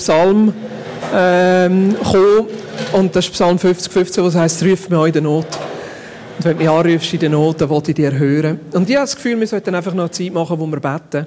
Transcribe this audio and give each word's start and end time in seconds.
Psalm 0.00 0.52
ähm, 1.14 1.94
gekommen. 1.94 2.46
Und 2.92 3.14
das 3.14 3.26
ist 3.26 3.32
Psalm 3.32 3.58
50, 3.58 3.92
15, 3.92 4.24
was 4.24 4.34
heißt, 4.34 4.64
ruf 4.64 4.90
an 4.90 5.06
in 5.06 5.12
der 5.12 5.22
Not. 5.22 5.46
Und 6.38 6.44
wenn 6.44 6.52
du 6.52 6.58
mich 6.58 6.70
anrufst 6.70 7.12
in 7.12 7.20
der 7.20 7.28
Not, 7.28 7.60
dann 7.60 7.70
will 7.70 7.82
ich 7.86 7.94
dir 7.94 8.12
hören. 8.12 8.60
Und 8.72 8.88
ich 8.88 8.96
habe 8.96 9.04
das 9.04 9.14
Gefühl, 9.14 9.38
wir 9.38 9.46
sollten 9.46 9.74
einfach 9.74 9.92
noch 9.92 10.08
Zeit 10.08 10.32
machen, 10.32 10.58
wo 10.58 10.66
wir 10.66 10.80
beten. 10.80 11.26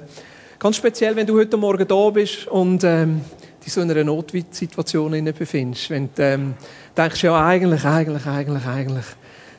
Ganz 0.58 0.76
speziell, 0.76 1.14
wenn 1.14 1.26
du 1.26 1.38
heute 1.38 1.56
Morgen 1.56 1.86
da 1.86 2.10
bist 2.10 2.48
und 2.48 2.82
ähm, 2.84 3.20
dich 3.64 3.72
so 3.72 3.80
in 3.80 3.90
einer 3.90 4.02
Notsituation 4.02 5.32
befindest. 5.38 5.90
Wenn 5.90 6.08
du 6.14 6.22
ähm, 6.22 6.54
denkst, 6.96 7.22
ja, 7.22 7.46
eigentlich, 7.46 7.84
eigentlich, 7.84 8.26
eigentlich, 8.26 8.66
eigentlich. 8.66 9.04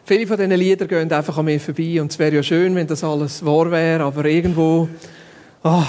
Viele 0.04 0.28
von 0.28 0.38
diesen 0.38 0.52
Liedern 0.52 0.88
gehen 0.88 1.12
einfach 1.12 1.38
an 1.38 1.46
mir 1.46 1.60
vorbei. 1.60 2.02
Und 2.02 2.12
es 2.12 2.20
wäre 2.20 2.36
ja 2.36 2.44
schön, 2.44 2.76
wenn 2.76 2.88
das 2.88 3.04
alles 3.04 3.46
wahr 3.46 3.72
wäre, 3.72 4.04
aber 4.04 4.26
irgendwo... 4.26 4.90
Oh. 5.64 5.84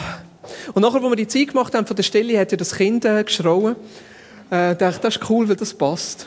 Und 0.75 0.83
nachher, 0.83 1.03
wo 1.03 1.09
wir 1.09 1.17
die 1.17 1.29
Zeit 1.29 1.49
gemacht 1.49 1.75
haben 1.75 1.87
von 1.87 1.97
der 1.97 2.03
Stelle, 2.03 2.39
hat 2.39 2.53
ja 2.53 2.57
das 2.57 2.75
Kind 2.75 3.05
äh, 3.05 3.23
geschrauen. 3.25 3.77
Äh, 4.51 4.77
dachte, 4.77 5.01
das 5.03 5.17
ist 5.17 5.31
cool, 5.31 5.49
weil 5.49 5.57
das 5.57 5.75
passt. 5.75 6.27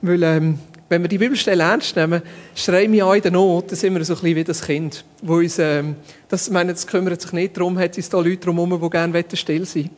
Weil, 0.00 0.22
ähm, 0.22 0.58
wenn 0.88 1.02
wir 1.02 1.08
die 1.08 1.18
Bibelstelle 1.18 1.62
ernst 1.62 1.96
nehmen, 1.96 2.22
schreien 2.54 2.92
wir 2.92 3.04
an 3.06 3.16
in 3.16 3.22
der 3.22 3.32
Not, 3.32 3.70
dann 3.70 3.76
sind 3.76 3.94
wir 3.94 4.04
so 4.04 4.14
ein 4.14 4.20
bisschen 4.20 4.36
wie 4.36 4.44
das 4.44 4.62
Kind. 4.62 5.04
Wo 5.22 5.34
uns, 5.34 5.58
ähm, 5.58 5.96
das, 6.28 6.48
meine, 6.50 6.72
das 6.72 6.86
kümmert 6.86 7.20
sich 7.20 7.32
nicht 7.32 7.56
darum, 7.56 7.78
hat 7.78 7.98
es 7.98 8.08
da 8.08 8.18
Leute 8.18 8.38
drumherum, 8.38 8.80
die 8.80 8.90
gerne 8.90 9.24
still 9.34 9.66
sein 9.66 9.90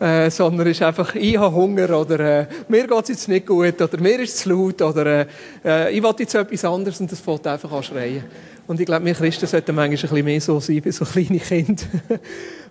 äh, 0.00 0.30
sondern 0.30 0.66
ist 0.66 0.82
einfach, 0.82 1.14
ich 1.14 1.36
habe 1.36 1.54
Hunger 1.54 2.00
oder 2.00 2.20
äh, 2.20 2.46
mir 2.68 2.86
geht 2.86 3.02
es 3.02 3.08
jetzt 3.08 3.28
nicht 3.28 3.46
gut 3.46 3.80
oder 3.80 4.00
mir 4.00 4.18
ist 4.20 4.34
es 4.34 4.44
laut 4.46 4.80
oder 4.80 5.26
äh, 5.64 5.94
ich 5.94 6.02
will 6.02 6.14
jetzt 6.18 6.34
etwas 6.34 6.64
anderes 6.64 7.00
und 7.00 7.12
das 7.12 7.20
fällt 7.20 7.46
einfach 7.46 7.70
an 7.70 7.82
schreien. 7.82 8.24
Und 8.66 8.80
ich 8.80 8.86
glaube, 8.86 9.04
wir 9.04 9.14
Christen 9.14 9.46
sollten 9.46 9.74
manchmal 9.74 9.96
ein 9.96 10.00
bisschen 10.00 10.24
mehr 10.24 10.40
so 10.40 10.60
sein 10.60 10.84
wie 10.84 10.92
so 10.92 11.04
kleine 11.04 11.38
Kinder, 11.38 11.82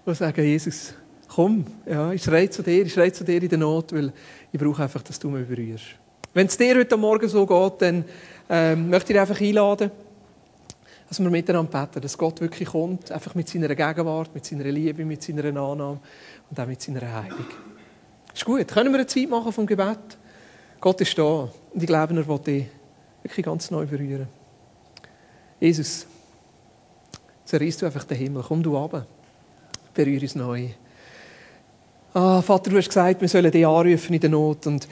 die 0.05 0.16
sagen, 0.16 0.44
Jesus, 0.44 0.94
komm, 1.27 1.66
ja, 1.85 2.12
ich 2.12 2.23
schreie 2.23 2.49
zu 2.49 2.63
dir, 2.63 2.85
ich 2.85 2.94
schreie 2.94 3.12
zu 3.12 3.23
dir 3.23 3.41
in 3.41 3.49
der 3.49 3.58
Not, 3.58 3.94
weil 3.94 4.12
ich 4.52 4.59
brauche 4.59 4.84
einfach, 4.84 5.02
dass 5.02 5.20
du 5.20 5.30
mich 5.30 5.48
berührst. 5.48 5.85
Wenn 6.34 6.48
es 6.48 6.58
dir 6.58 6.75
heute 6.75 6.97
Morgen 6.97 7.28
so 7.28 7.45
geht, 7.45 7.81
dann 7.81 8.06
ähm, 8.50 8.89
möchte 8.89 9.14
ich 9.14 9.16
dich 9.16 9.19
einfach 9.19 9.41
einladen, 9.41 9.91
dass 11.08 11.19
wir 11.19 11.30
miteinander 11.30 11.86
beten, 11.86 12.02
dass 12.02 12.17
Gott 12.17 12.39
wirklich 12.39 12.69
kommt, 12.69 13.11
einfach 13.11 13.33
mit 13.33 13.50
seiner 13.50 13.73
Gegenwart, 13.73 14.33
mit 14.33 14.45
seiner 14.45 14.66
Liebe, 14.66 15.06
mit 15.06 15.23
seiner 15.23 15.45
Annahme 15.45 16.00
und 16.50 16.59
auch 16.59 16.67
mit 16.67 16.81
seiner 16.81 17.02
Heilung. 17.02 17.45
Ist 18.34 18.45
gut. 18.45 18.67
Können 18.67 18.91
wir 18.91 19.00
eine 19.00 19.08
Zeit 19.08 19.28
machen 19.28 19.52
vom 19.52 19.66
Gebet? 19.66 20.17
Gott 20.80 21.02
ist 21.02 21.17
da 21.17 21.23
und 21.73 21.81
ich 21.81 21.88
glaube, 21.88 22.16
er 22.16 22.28
will 22.28 22.39
dich 22.39 22.66
wirklich 23.23 23.45
ganz 23.45 23.72
neu 23.72 23.86
berühren. 23.86 24.28
Jesus, 25.59 26.06
zerreißt 27.44 27.81
du 27.81 27.86
einfach 27.88 28.03
den 28.06 28.17
Himmel. 28.17 28.44
Komm 28.47 28.63
du 28.63 28.78
runter. 28.78 29.06
Berühre 30.05 30.22
uns 30.22 30.36
neu. 30.36 30.69
Ah, 32.14 32.42
Vater, 32.42 32.69
du 32.69 32.78
hast 32.78 32.88
gesagt, 32.88 33.19
wir 33.19 33.28
sollen 33.28 33.52
dich 33.52 33.67
anrufen 33.67 34.14
in 34.14 34.22
der 34.22 34.30
Not. 34.30 34.66
Und 34.66 34.88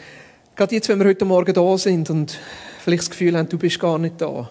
Gerade 0.54 0.76
jetzt, 0.76 0.90
wenn 0.90 1.00
wir 1.00 1.06
heute 1.06 1.24
Morgen 1.24 1.54
da 1.54 1.78
sind 1.78 2.10
und 2.10 2.38
vielleicht 2.80 3.04
das 3.04 3.10
Gefühl 3.10 3.38
haben, 3.38 3.48
du 3.48 3.58
bist 3.58 3.80
gar 3.80 3.98
nicht 3.98 4.20
da. 4.20 4.50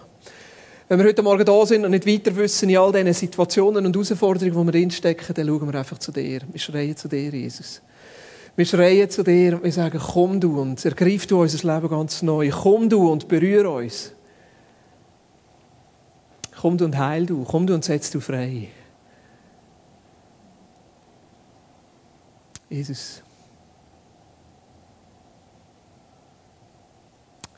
Wenn 0.89 0.97
wir 0.97 1.05
heute 1.05 1.21
Morgen 1.21 1.45
da 1.45 1.63
sind 1.65 1.85
und 1.85 1.91
nicht 1.91 2.07
weiter 2.07 2.35
wissen 2.35 2.69
in 2.69 2.77
all 2.77 2.91
diesen 2.91 3.13
Situationen 3.13 3.85
und 3.85 3.93
Herausforderungen, 3.93 4.55
wo 4.55 4.63
wir 4.63 4.71
drinstecken, 4.71 5.35
dann 5.35 5.45
schauen 5.45 5.71
wir 5.71 5.77
einfach 5.77 5.99
zu 5.99 6.11
dir. 6.11 6.39
Wir 6.51 6.59
schreien 6.59 6.97
zu 6.97 7.07
dir, 7.07 7.29
Jesus. 7.29 7.83
Wir 8.55 8.65
schreien 8.65 9.11
zu 9.11 9.23
dir 9.23 9.57
und 9.57 9.63
wir 9.63 9.71
sagen, 9.71 9.99
komm 9.99 10.39
du 10.39 10.59
und 10.59 10.83
ergreif 10.83 11.27
du 11.27 11.39
unser 11.41 11.75
Leben 11.75 11.89
ganz 11.89 12.23
neu. 12.23 12.49
Komm 12.49 12.89
du 12.89 13.11
und 13.11 13.27
berühre 13.27 13.69
uns. 13.69 14.11
Komm 16.59 16.79
du 16.79 16.85
und 16.85 16.97
heil 16.97 17.27
du. 17.27 17.43
Komm 17.43 17.67
du 17.67 17.75
und 17.75 17.83
setz 17.83 18.09
du 18.09 18.19
frei. 18.19 18.69
Jesus. 22.69 23.21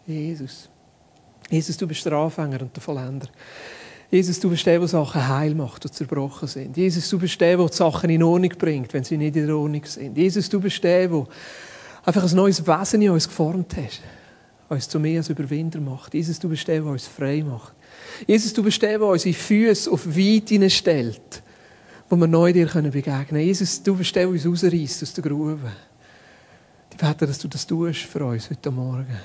Jesus. 0.06 0.70
Jesus, 1.50 1.78
du 1.78 1.88
bist 1.88 2.06
der 2.06 2.14
Anfänger 2.14 2.62
und 2.62 2.76
der 2.76 2.82
Vollender. 2.82 3.28
Jesus, 4.12 4.40
du 4.40 4.50
bist 4.50 4.66
der, 4.66 4.80
der 4.80 4.88
Sachen 4.88 5.28
heil 5.28 5.54
macht, 5.54 5.84
die 5.84 5.92
zerbrochen 5.92 6.48
sind. 6.48 6.76
Jesus, 6.76 7.08
du 7.10 7.20
bist 7.20 7.40
der, 7.40 7.58
der 7.58 7.68
die 7.68 7.76
Sachen 7.76 8.10
in 8.10 8.24
Ordnung 8.24 8.54
bringt, 8.58 8.94
wenn 8.94 9.04
sie 9.04 9.18
nicht 9.18 9.36
in 9.36 9.52
Ordnung 9.52 9.86
sind. 9.86 10.18
Jesus, 10.18 10.50
du 10.50 10.60
bist 10.60 10.84
der, 10.84 11.08
der 11.08 11.28
einfach 12.04 12.24
ein 12.24 12.36
neues 12.36 12.66
Wesen 12.66 13.02
in 13.04 13.12
uns 13.12 13.28
geformt 13.28 13.78
hat, 13.78 14.02
uns 14.68 14.90
zu 14.90 15.00
mehr 15.00 15.20
als 15.20 15.30
Überwinder 15.30 15.80
macht. 15.80 16.14
Jesus, 16.16 16.40
du 16.40 16.50
bist 16.50 16.68
der, 16.68 16.82
der 16.82 16.92
uns 16.92 17.06
frei 17.06 17.44
macht. 17.44 17.74
Jesus, 18.26 18.54
du 18.54 18.64
bist 18.64 18.82
der, 18.82 18.98
der 18.98 19.08
unsere 19.08 19.34
Füße 19.34 19.92
auf 19.92 20.08
weit 20.08 20.72
stellt, 20.72 21.44
wo 22.10 22.16
wir 22.16 22.28
neu 22.28 22.52
dir 22.52 22.66
begegnen 22.66 23.28
können. 23.28 23.42
Jesus, 23.42 23.84
du 23.84 23.96
der 23.96 24.28
uns 24.28 24.46
rausreißt 24.46 25.04
aus 25.04 25.14
der 25.14 25.24
Grube. 25.24 25.72
Ich 26.92 26.98
bete, 26.98 27.28
dass 27.28 27.38
du 27.38 27.48
das 27.48 27.68
tust 27.68 28.00
für 28.00 28.26
uns 28.26 28.50
heute 28.50 28.72
Morgen. 28.72 29.18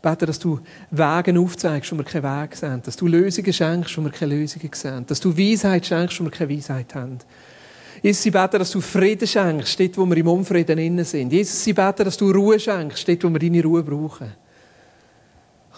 Bete, 0.00 0.26
dass 0.26 0.38
du 0.38 0.60
Wege 0.90 1.38
aufzeigst, 1.38 1.90
wo 1.92 1.96
wir 1.96 2.04
keinen 2.04 2.22
Weg 2.22 2.54
sehen. 2.54 2.80
Dass 2.84 2.96
du 2.96 3.06
Lösungen 3.08 3.52
schenkst, 3.52 3.98
wo 3.98 4.02
wir 4.02 4.10
keine 4.10 4.36
Lösungen 4.36 4.70
sehen. 4.72 5.04
Dass 5.06 5.18
du 5.18 5.36
Weisheit 5.36 5.86
schenkst, 5.86 6.20
wo 6.20 6.24
wir 6.24 6.30
keine 6.30 6.54
Weisheit 6.54 6.94
haben. 6.94 7.18
Jesus, 8.00 8.22
sie 8.22 8.30
beten, 8.30 8.60
dass 8.60 8.70
du 8.70 8.80
Frieden 8.80 9.26
schenkst, 9.26 9.80
dort, 9.80 9.98
wo 9.98 10.06
wir 10.06 10.16
im 10.16 10.28
Unfrieden 10.28 10.78
innen 10.78 11.04
sind. 11.04 11.32
Jesus, 11.32 11.64
sie 11.64 11.72
beten, 11.72 12.04
dass 12.04 12.16
du 12.16 12.30
Ruhe 12.30 12.60
schenkst, 12.60 13.08
dort, 13.08 13.24
wo 13.24 13.28
wir 13.28 13.40
deine 13.40 13.62
Ruhe 13.62 13.82
brauchen. 13.82 14.32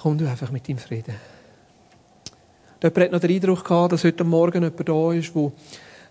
Komm 0.03 0.19
du 0.19 0.29
einfach 0.29 0.51
mit 0.51 0.69
deinem 0.69 0.79
Frieden. 0.79 1.15
Jemand 2.83 2.99
hat 2.99 3.13
noch 3.13 3.21
den 3.21 3.31
Eindruck 3.31 3.65
gehabt, 3.65 3.93
dass 3.93 4.05
heute 4.05 4.25
Morgen 4.25 4.63
jemand 4.63 4.89
da 4.89 5.13
ist, 5.13 5.35
der 5.35 5.53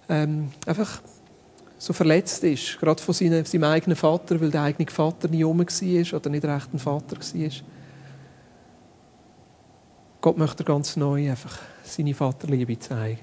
ähm, 0.09 0.51
einfach 0.65 1.01
so 1.77 1.93
verletzt 1.93 2.43
ist, 2.43 2.77
gerade 2.79 3.01
von 3.01 3.13
seinem, 3.13 3.45
seinem 3.45 3.63
eigenen 3.63 3.95
Vater, 3.95 4.39
weil 4.41 4.51
der 4.51 4.63
eigene 4.63 4.89
Vater 4.89 5.29
nie 5.29 5.43
rum 5.43 5.59
war 5.59 6.13
oder 6.19 6.29
nicht 6.29 6.45
recht 6.45 6.73
ein 6.73 6.79
Vater 6.79 7.15
war. 7.15 7.51
Gott 10.21 10.37
möchte 10.37 10.65
ganz 10.65 10.97
neu 10.97 11.29
einfach 11.29 11.57
seine 11.83 12.13
Vaterliebe 12.13 12.77
zeigen. 12.77 13.21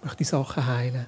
Er 0.00 0.04
möchte 0.04 0.18
die 0.18 0.24
Sachen 0.24 0.66
heilen. 0.66 1.06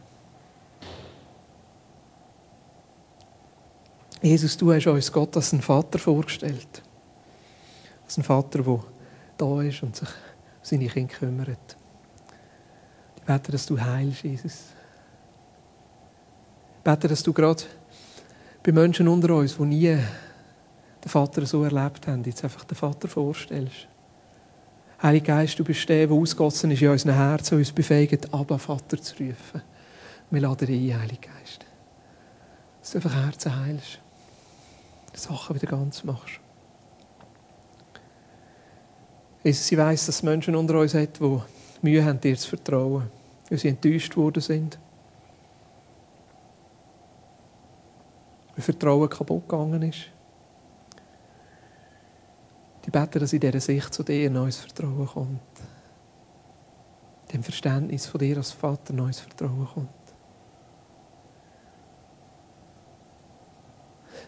Jesus, 4.21 4.59
du 4.59 4.75
hast 4.75 4.87
uns 4.87 5.11
Gott 5.11 5.34
als 5.37 5.55
einen 5.55 5.62
Vater 5.62 5.99
vorgestellt. 5.99 6.82
Als 8.05 8.19
einen 8.19 8.25
Vater, 8.25 8.62
der 8.62 8.81
da 9.38 9.62
ist 9.62 9.82
und 9.82 9.97
sich 9.97 10.09
um 10.09 10.15
seine 10.61 10.88
Kinder 10.88 11.15
kümmert. 11.15 11.79
Ich 13.20 13.26
bete, 13.26 13.53
dass 13.53 13.66
du 13.66 13.81
heilst, 13.81 14.22
Jesus. 14.22 14.54
Ich 16.78 16.84
bete, 16.84 17.08
dass 17.08 17.22
du 17.22 17.32
gerade 17.32 17.62
bei 18.62 18.72
Menschen 18.72 19.08
unter 19.08 19.34
uns, 19.34 19.56
die 19.56 19.62
nie 19.62 19.98
den 21.03 21.08
Vater 21.08 21.47
so 21.47 21.64
erlebt 21.64 22.06
haben, 22.06 22.25
jetzt 22.25 22.44
einfach 22.44 22.64
den 22.64 22.76
Vater 22.76 23.08
vorstellst. 23.08 23.86
Heiliger 25.03 25.36
Geist, 25.36 25.58
du 25.58 25.64
bist 25.64 25.88
der, 25.88 26.06
der 26.06 26.16
ausgossen 26.16 26.70
ist 26.70 26.82
in 26.82 26.91
unseren 26.91 27.14
Herzen 27.14 27.54
und 27.54 27.60
uns 27.60 27.72
befähigt, 27.72 28.32
Abba, 28.34 28.58
Vater 28.58 29.00
zu 29.00 29.14
rufen. 29.14 29.62
Wir 30.31 30.41
laden 30.42 30.66
dich 30.66 30.92
ein, 30.92 31.00
Heiliger 31.00 31.31
Geist. 31.38 31.64
Dass 32.81 32.91
du 32.91 32.98
einfach 32.98 33.14
Herzen 33.14 33.64
heilst. 33.64 33.98
Sachen 35.14 35.56
wieder 35.56 35.66
ganz 35.66 36.04
machst. 36.04 36.41
Jesus, 39.42 39.72
ich 39.72 39.78
weiss, 39.78 40.06
dass 40.06 40.16
es 40.16 40.22
Menschen 40.22 40.54
unter 40.54 40.78
uns 40.78 40.94
hat, 40.94 41.19
die 41.19 41.41
Mühe 41.82 42.04
haben, 42.04 42.20
dir 42.20 42.36
zu 42.36 42.48
vertrauen, 42.48 43.10
weil 43.48 43.58
sie 43.58 43.68
enttäuscht 43.68 44.16
worden 44.16 44.42
sind. 44.42 44.78
Weil 48.54 48.62
Vertrauen 48.62 49.08
kaputt 49.08 49.48
gegangen 49.48 49.82
ist. 49.82 50.10
Ich 52.84 52.92
bete, 52.92 53.19
dass 53.20 53.32
in 53.32 53.40
dieser 53.40 53.60
Sicht 53.60 53.94
zu 53.94 54.02
dir 54.02 54.28
neues 54.30 54.56
Vertrauen 54.56 55.06
kommt. 55.06 55.40
Dem 57.32 57.42
Verständnis 57.42 58.06
von 58.06 58.19
dir 58.19 58.36
als 58.36 58.50
Vater 58.50 58.92
neues 58.92 59.20
Vertrauen 59.20 59.69
kommt. 59.72 59.88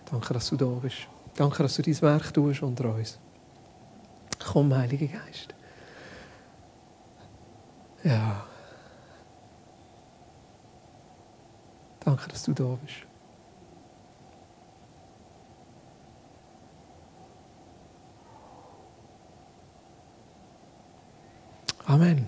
Danke, 0.08 0.34
dass 0.34 0.48
du 0.50 0.56
da 0.56 0.66
bist. 0.66 1.08
Danke, 1.34 1.62
dass 1.62 1.74
du 1.76 1.82
dein 1.82 2.02
Werk 2.02 2.32
tust 2.32 2.62
unter 2.62 2.94
uns. 2.94 3.18
Komm, 4.38 4.74
Heiliger 4.74 5.06
Geist. 5.06 5.51
Ja. 8.04 8.44
Danke, 12.04 12.28
dass 12.28 12.42
du 12.42 12.52
da 12.52 12.76
bist. 12.82 13.06
Amen. 21.86 22.26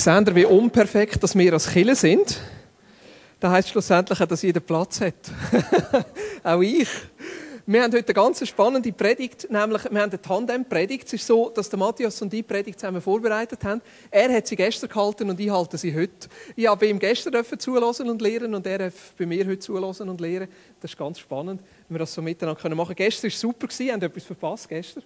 Seht 0.00 0.28
ihr, 0.28 0.34
wie 0.34 0.46
unperfekt 0.46 1.22
dass 1.22 1.36
wir 1.36 1.52
als 1.52 1.68
Killer 1.68 1.94
sind? 1.94 2.40
Das 3.38 3.50
heisst 3.50 3.68
schlussendlich, 3.68 4.18
dass 4.18 4.40
jeder 4.40 4.60
Platz 4.60 4.98
hat. 5.02 5.14
Auch 6.42 6.62
ich. 6.62 6.88
Wir 7.66 7.82
haben 7.82 7.92
heute 7.92 8.06
eine 8.06 8.14
ganz 8.14 8.48
spannende 8.48 8.92
Predigt, 8.92 9.50
nämlich 9.50 9.84
wir 9.84 10.00
haben 10.00 10.10
eine 10.10 10.22
Tandem-Predigt. 10.22 11.06
Es 11.06 11.12
ist 11.12 11.26
so, 11.26 11.50
dass 11.50 11.68
der 11.68 11.78
Matthias 11.78 12.22
und 12.22 12.32
ich 12.32 12.38
die 12.38 12.42
Predigt 12.42 12.80
zusammen 12.80 13.02
vorbereitet 13.02 13.62
haben. 13.62 13.82
Er 14.10 14.32
hat 14.32 14.46
sie 14.46 14.56
gestern 14.56 14.88
gehalten 14.88 15.28
und 15.28 15.38
ich 15.38 15.50
halte 15.50 15.76
sie 15.76 15.94
heute. 15.94 16.30
Ich 16.56 16.66
habe 16.66 16.86
ihm 16.86 16.98
gestern 16.98 17.44
zulassen 17.58 18.08
und 18.08 18.22
lernen 18.22 18.54
und 18.54 18.66
er 18.66 18.78
darf 18.78 19.12
bei 19.18 19.26
mir 19.26 19.46
heute 19.46 19.58
zulassen 19.58 20.08
und 20.08 20.22
lernen. 20.22 20.48
Das 20.80 20.92
ist 20.92 20.96
ganz 20.96 21.18
spannend, 21.18 21.60
wenn 21.88 21.96
wir 21.96 21.98
das 21.98 22.14
so 22.14 22.22
miteinander 22.22 22.74
machen 22.74 22.96
können. 22.96 22.96
Gestern 22.96 23.24
war 23.24 23.34
es 23.34 23.40
super, 23.40 23.68
ihr 23.78 23.92
habt 23.92 24.02
etwas 24.02 24.24
verpasst 24.24 24.66
gestern. 24.66 25.02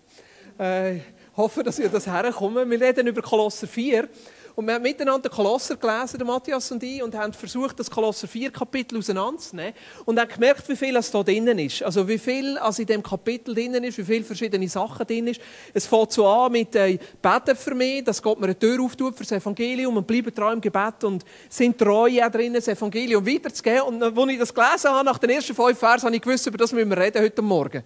Äh, 0.56 1.00
hoffe, 1.36 1.64
dass 1.64 1.80
ihr 1.80 1.88
das 1.88 2.06
herkommt. 2.06 2.54
Wir 2.70 2.80
reden 2.80 3.08
über 3.08 3.22
Kolosser 3.22 3.66
4. 3.66 4.08
Und 4.56 4.66
wir 4.66 4.74
haben 4.74 4.82
miteinander 4.82 5.28
Kolosser 5.28 5.76
gelesen, 5.76 6.16
der 6.16 6.26
Matthias 6.26 6.70
und 6.70 6.80
ich, 6.82 7.02
und 7.02 7.14
haben 7.16 7.32
versucht, 7.32 7.80
das 7.80 7.90
Kolosser 7.90 8.28
4 8.28 8.52
Kapitel 8.52 8.98
auseinanderzunehmen. 8.98 9.74
Und 10.04 10.20
haben 10.20 10.28
gemerkt, 10.28 10.68
wie 10.68 10.76
viel 10.76 10.94
es 10.94 11.10
da 11.10 11.24
drinnen 11.24 11.58
ist. 11.58 11.82
Also 11.82 12.06
wie 12.06 12.18
viel 12.18 12.56
also 12.58 12.82
in 12.82 12.86
dem 12.86 13.02
Kapitel 13.02 13.52
drinnen 13.52 13.82
ist, 13.82 13.98
wie 13.98 14.04
viele 14.04 14.24
verschiedene 14.24 14.68
Sachen 14.68 15.04
drin 15.06 15.26
ist. 15.26 15.40
Es 15.72 15.86
fängt 15.86 16.12
so 16.12 16.26
an 16.26 16.52
mit 16.52 16.76
äh, 16.76 16.98
Beten 17.20 17.56
für 17.56 17.74
mich, 17.74 18.04
dass 18.04 18.22
Gott 18.22 18.38
mir 18.38 18.46
eine 18.46 18.58
Tür 18.58 18.80
auftut 18.80 19.16
für 19.16 19.24
das 19.24 19.32
Evangelium 19.32 19.96
und 19.96 20.06
bleiben 20.06 20.32
treu 20.32 20.52
im 20.52 20.60
Gebet 20.60 21.02
und 21.02 21.24
sind 21.48 21.76
treu 21.76 22.08
auch 22.22 22.30
drinnen, 22.30 22.54
das 22.54 22.68
Evangelium 22.68 23.26
weiterzugeben. 23.26 23.82
Und 23.82 24.02
als 24.04 24.30
ich 24.30 24.38
das 24.38 24.54
gelesen 24.54 24.90
habe, 24.90 25.04
nach 25.04 25.18
den 25.18 25.30
ersten 25.30 25.54
fünf 25.54 25.76
Versen, 25.76 26.06
habe 26.06 26.14
ich 26.14 26.22
gewusst, 26.22 26.46
über 26.46 26.58
das 26.58 26.72
müssen 26.72 26.90
wir 26.90 26.98
reden 26.98 27.20
heute 27.20 27.42
Morgen. 27.42 27.82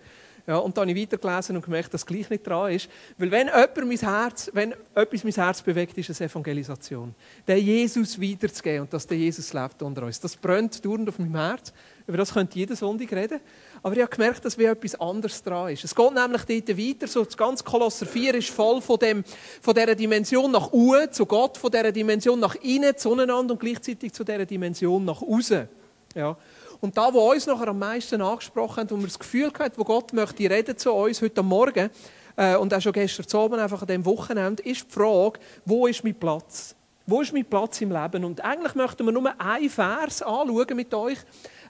Ja, 0.48 0.56
und 0.56 0.74
dann 0.78 0.88
habe 0.88 0.98
ich 0.98 1.02
weitergelesen 1.06 1.56
und 1.56 1.62
gemerkt, 1.62 1.92
dass 1.92 2.06
gleich 2.06 2.30
nicht 2.30 2.46
dran 2.46 2.72
ist. 2.72 2.88
Weil 3.18 3.30
wenn, 3.30 3.50
mein 3.86 3.98
Herz, 3.98 4.50
wenn 4.54 4.74
etwas 4.94 5.22
mein 5.22 5.34
Herz 5.34 5.60
bewegt, 5.60 5.98
ist 5.98 6.08
es 6.08 6.22
Evangelisation. 6.22 7.14
Den 7.46 7.58
Jesus 7.58 8.18
weiterzugeben 8.18 8.80
und 8.80 8.92
dass 8.94 9.06
der 9.06 9.18
Jesus 9.18 9.52
lebt 9.52 9.82
unter 9.82 10.04
uns. 10.04 10.18
Das 10.18 10.34
brennt 10.36 10.82
dauernd 10.82 11.06
auf 11.06 11.18
meinem 11.18 11.36
Herz. 11.36 11.70
Über 12.06 12.16
das 12.16 12.32
könnte 12.32 12.58
jeder 12.58 12.74
Sonntag 12.74 13.12
reden. 13.12 13.40
Aber 13.82 13.94
ich 13.94 14.00
habe 14.00 14.10
gemerkt, 14.10 14.42
dass 14.42 14.56
wie 14.56 14.64
etwas 14.64 14.98
anderes 14.98 15.42
dran 15.42 15.70
ist. 15.70 15.84
Es 15.84 15.94
geht 15.94 16.14
nämlich 16.14 16.44
dort 16.44 16.78
weiter, 16.78 17.06
so 17.06 17.24
das 17.24 17.36
ganze 17.36 17.62
Kolosser 17.62 18.06
4 18.06 18.36
ist 18.36 18.48
voll 18.48 18.80
von, 18.80 18.98
dem, 18.98 19.24
von 19.60 19.74
dieser 19.74 19.94
Dimension 19.94 20.50
nach 20.50 20.72
oben 20.72 21.12
zu 21.12 21.26
Gott, 21.26 21.58
von 21.58 21.70
dieser 21.70 21.92
Dimension 21.92 22.40
nach 22.40 22.54
innen, 22.54 22.96
zueinander 22.96 23.52
und 23.52 23.60
gleichzeitig 23.60 24.14
zu 24.14 24.24
dieser 24.24 24.46
Dimension 24.46 25.04
nach 25.04 25.20
außen. 25.20 25.68
Ja. 26.14 26.38
Und 26.80 26.96
da, 26.96 27.12
wo 27.12 27.32
uns 27.32 27.46
nachher 27.46 27.68
am 27.68 27.78
meisten 27.78 28.20
angesprochen 28.22 28.82
hat, 28.82 28.90
wo 28.92 28.96
wir 28.96 29.06
das 29.06 29.18
Gefühl 29.18 29.50
hatten, 29.58 29.76
wo 29.76 29.84
Gott 29.84 30.12
möchte 30.12 30.48
reden 30.48 30.76
zu 30.78 30.92
uns 30.92 31.20
heute 31.20 31.42
Morgen 31.42 31.90
äh, 32.36 32.56
und 32.56 32.72
auch 32.72 32.80
schon 32.80 32.92
gestern 32.92 33.40
Abend, 33.40 33.60
einfach 33.60 33.82
an 33.82 33.88
diesem 33.88 34.04
Wochenende, 34.04 34.62
ist 34.62 34.86
die 34.86 34.92
Frage, 34.92 35.40
wo 35.64 35.86
ist 35.88 36.04
mein 36.04 36.14
Platz? 36.14 36.76
Wo 37.06 37.20
ist 37.20 37.32
mein 37.32 37.44
Platz 37.44 37.80
im 37.80 37.90
Leben? 37.90 38.24
Und 38.24 38.44
eigentlich 38.44 38.74
möchten 38.74 39.04
wir 39.06 39.12
nur 39.12 39.40
einen 39.40 39.70
Vers 39.70 40.22
anschauen 40.22 40.76
mit 40.76 40.92
euch. 40.94 41.18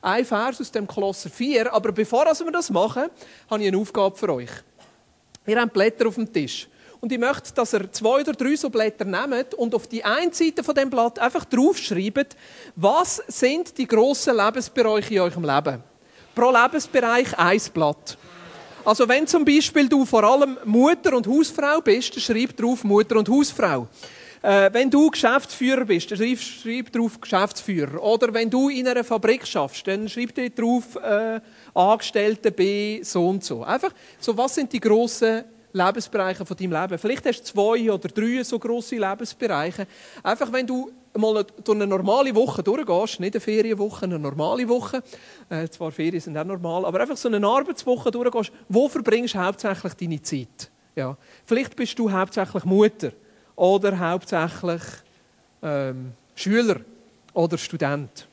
Ein 0.03 0.25
Vers 0.25 0.61
aus 0.61 0.71
dem 0.73 0.87
Kolosser 0.87 1.31
4. 1.31 1.73
Aber 1.73 1.93
bevor 1.93 2.27
wir 2.27 2.53
das 2.53 2.71
machen, 2.71 3.05
habe 3.49 3.63
ich 3.63 3.69
eine 3.69 3.79
Aufgabe 3.79 4.17
für 4.17 4.35
euch. 4.35 4.51
Wir 5.45 5.61
haben 5.61 5.71
Blätter 5.71 6.09
auf 6.09 6.17
dem 6.17 6.31
Tisch. 6.31 6.69
Und 7.01 7.13
ich 7.13 7.19
möchte, 7.19 7.55
dass 7.55 7.75
ihr 7.75 7.91
zwei 7.93 8.21
oder 8.21 8.33
drei 8.33 8.57
so 8.57 8.71
Blätter 8.71 9.05
nehmt 9.05 9.55
und 9.55 9.75
auf 9.75 9.87
die 9.87 10.05
eine 10.05 10.33
Seite 10.33 10.65
von 10.65 10.75
dem 10.75 10.91
Blatt 10.91 11.19
einfach 11.19 11.45
draufschreibt, 11.45 12.37
was 12.75 13.23
sind 13.29 13.79
die 13.79 13.87
grossen 13.87 14.37
Lebensbereiche 14.37 15.15
in 15.15 15.21
eurem 15.21 15.45
Leben. 15.45 15.83
Pro 16.35 16.51
Lebensbereich 16.51 17.39
ein 17.39 17.61
Blatt. 17.73 18.19
Also 18.85 19.09
wenn 19.09 19.27
zum 19.27 19.45
Beispiel 19.45 19.89
du 19.89 20.05
vor 20.05 20.25
allem 20.25 20.59
Mutter 20.65 21.15
und 21.15 21.27
Hausfrau 21.27 21.81
bist, 21.81 22.17
dann 22.17 22.23
schreib 22.23 22.57
drauf 22.57 22.83
Mutter 22.83 23.17
und 23.17 23.29
Hausfrau. 23.29 23.87
Äh, 24.41 24.73
wenn 24.73 24.91
du 24.91 25.11
Geschäftsführer 25.11 25.85
bist, 25.85 26.11
dann 26.11 26.19
schreib, 26.19 26.39
schreib 26.41 26.93
drauf 26.93 27.21
Geschäftsführer. 27.21 28.03
Oder 28.03 28.33
wenn 28.33 28.49
du 28.49 28.69
in 28.69 28.89
einer 28.89 29.05
Fabrik 29.05 29.47
schaffst, 29.47 29.87
dann 29.87 30.09
schreib 30.09 30.35
dir 30.35 30.51
drauf 30.51 30.97
äh, 30.97 31.41
Angestellte 31.75 32.51
B 32.51 33.03
so 33.03 33.29
und 33.29 33.45
so. 33.45 33.63
Einfach 33.63 33.93
so, 34.19 34.37
was 34.37 34.55
sind 34.55 34.73
die 34.73 34.81
grossen 34.81 35.45
Lebensbereiche 35.73 36.47
von 36.47 36.57
deinem 36.57 36.73
Leben. 36.73 36.99
Vielleicht 36.99 37.27
hast 37.27 37.41
du 37.41 37.45
zwei 37.45 37.93
oder 37.93 38.09
drei 38.09 38.43
so 38.43 38.59
grosse 38.59 38.97
Lebensbereiche. 38.97 39.87
Einfach, 40.23 40.53
wenn 40.53 40.67
du 40.67 40.91
mal 41.17 41.45
durch 41.65 41.77
eine 41.77 41.87
normale 41.87 42.35
Woche 42.35 42.63
durchgehst, 42.63 43.21
nicht 43.21 43.35
eine 43.35 43.41
Ferienwoche, 43.41 44.05
eine 44.05 44.19
normale 44.19 44.69
Woche, 44.69 45.03
äh, 45.49 45.69
zwar 45.69 45.91
Ferien 45.91 46.21
sind 46.21 46.39
auch 46.39 46.45
normal, 46.45 46.85
aber 46.85 47.01
einfach 47.01 47.17
so 47.17 47.29
eine 47.29 47.45
Arbeitswoche 47.47 48.11
durchgehst, 48.11 48.53
wo 48.69 48.89
verbringst 48.89 49.35
du 49.35 49.39
hauptsächlich 49.39 49.95
deine 49.95 50.23
Zeit? 50.23 50.71
Ja. 50.95 51.17
Vielleicht 51.45 51.77
bist 51.77 51.99
du 51.99 52.11
hauptsächlich 52.11 52.65
Mutter 52.65 53.13
oder 53.57 53.99
hauptsächlich 53.99 54.83
ähm, 55.63 56.13
Schüler 56.35 56.81
oder 57.35 57.59
Student. 57.59 58.29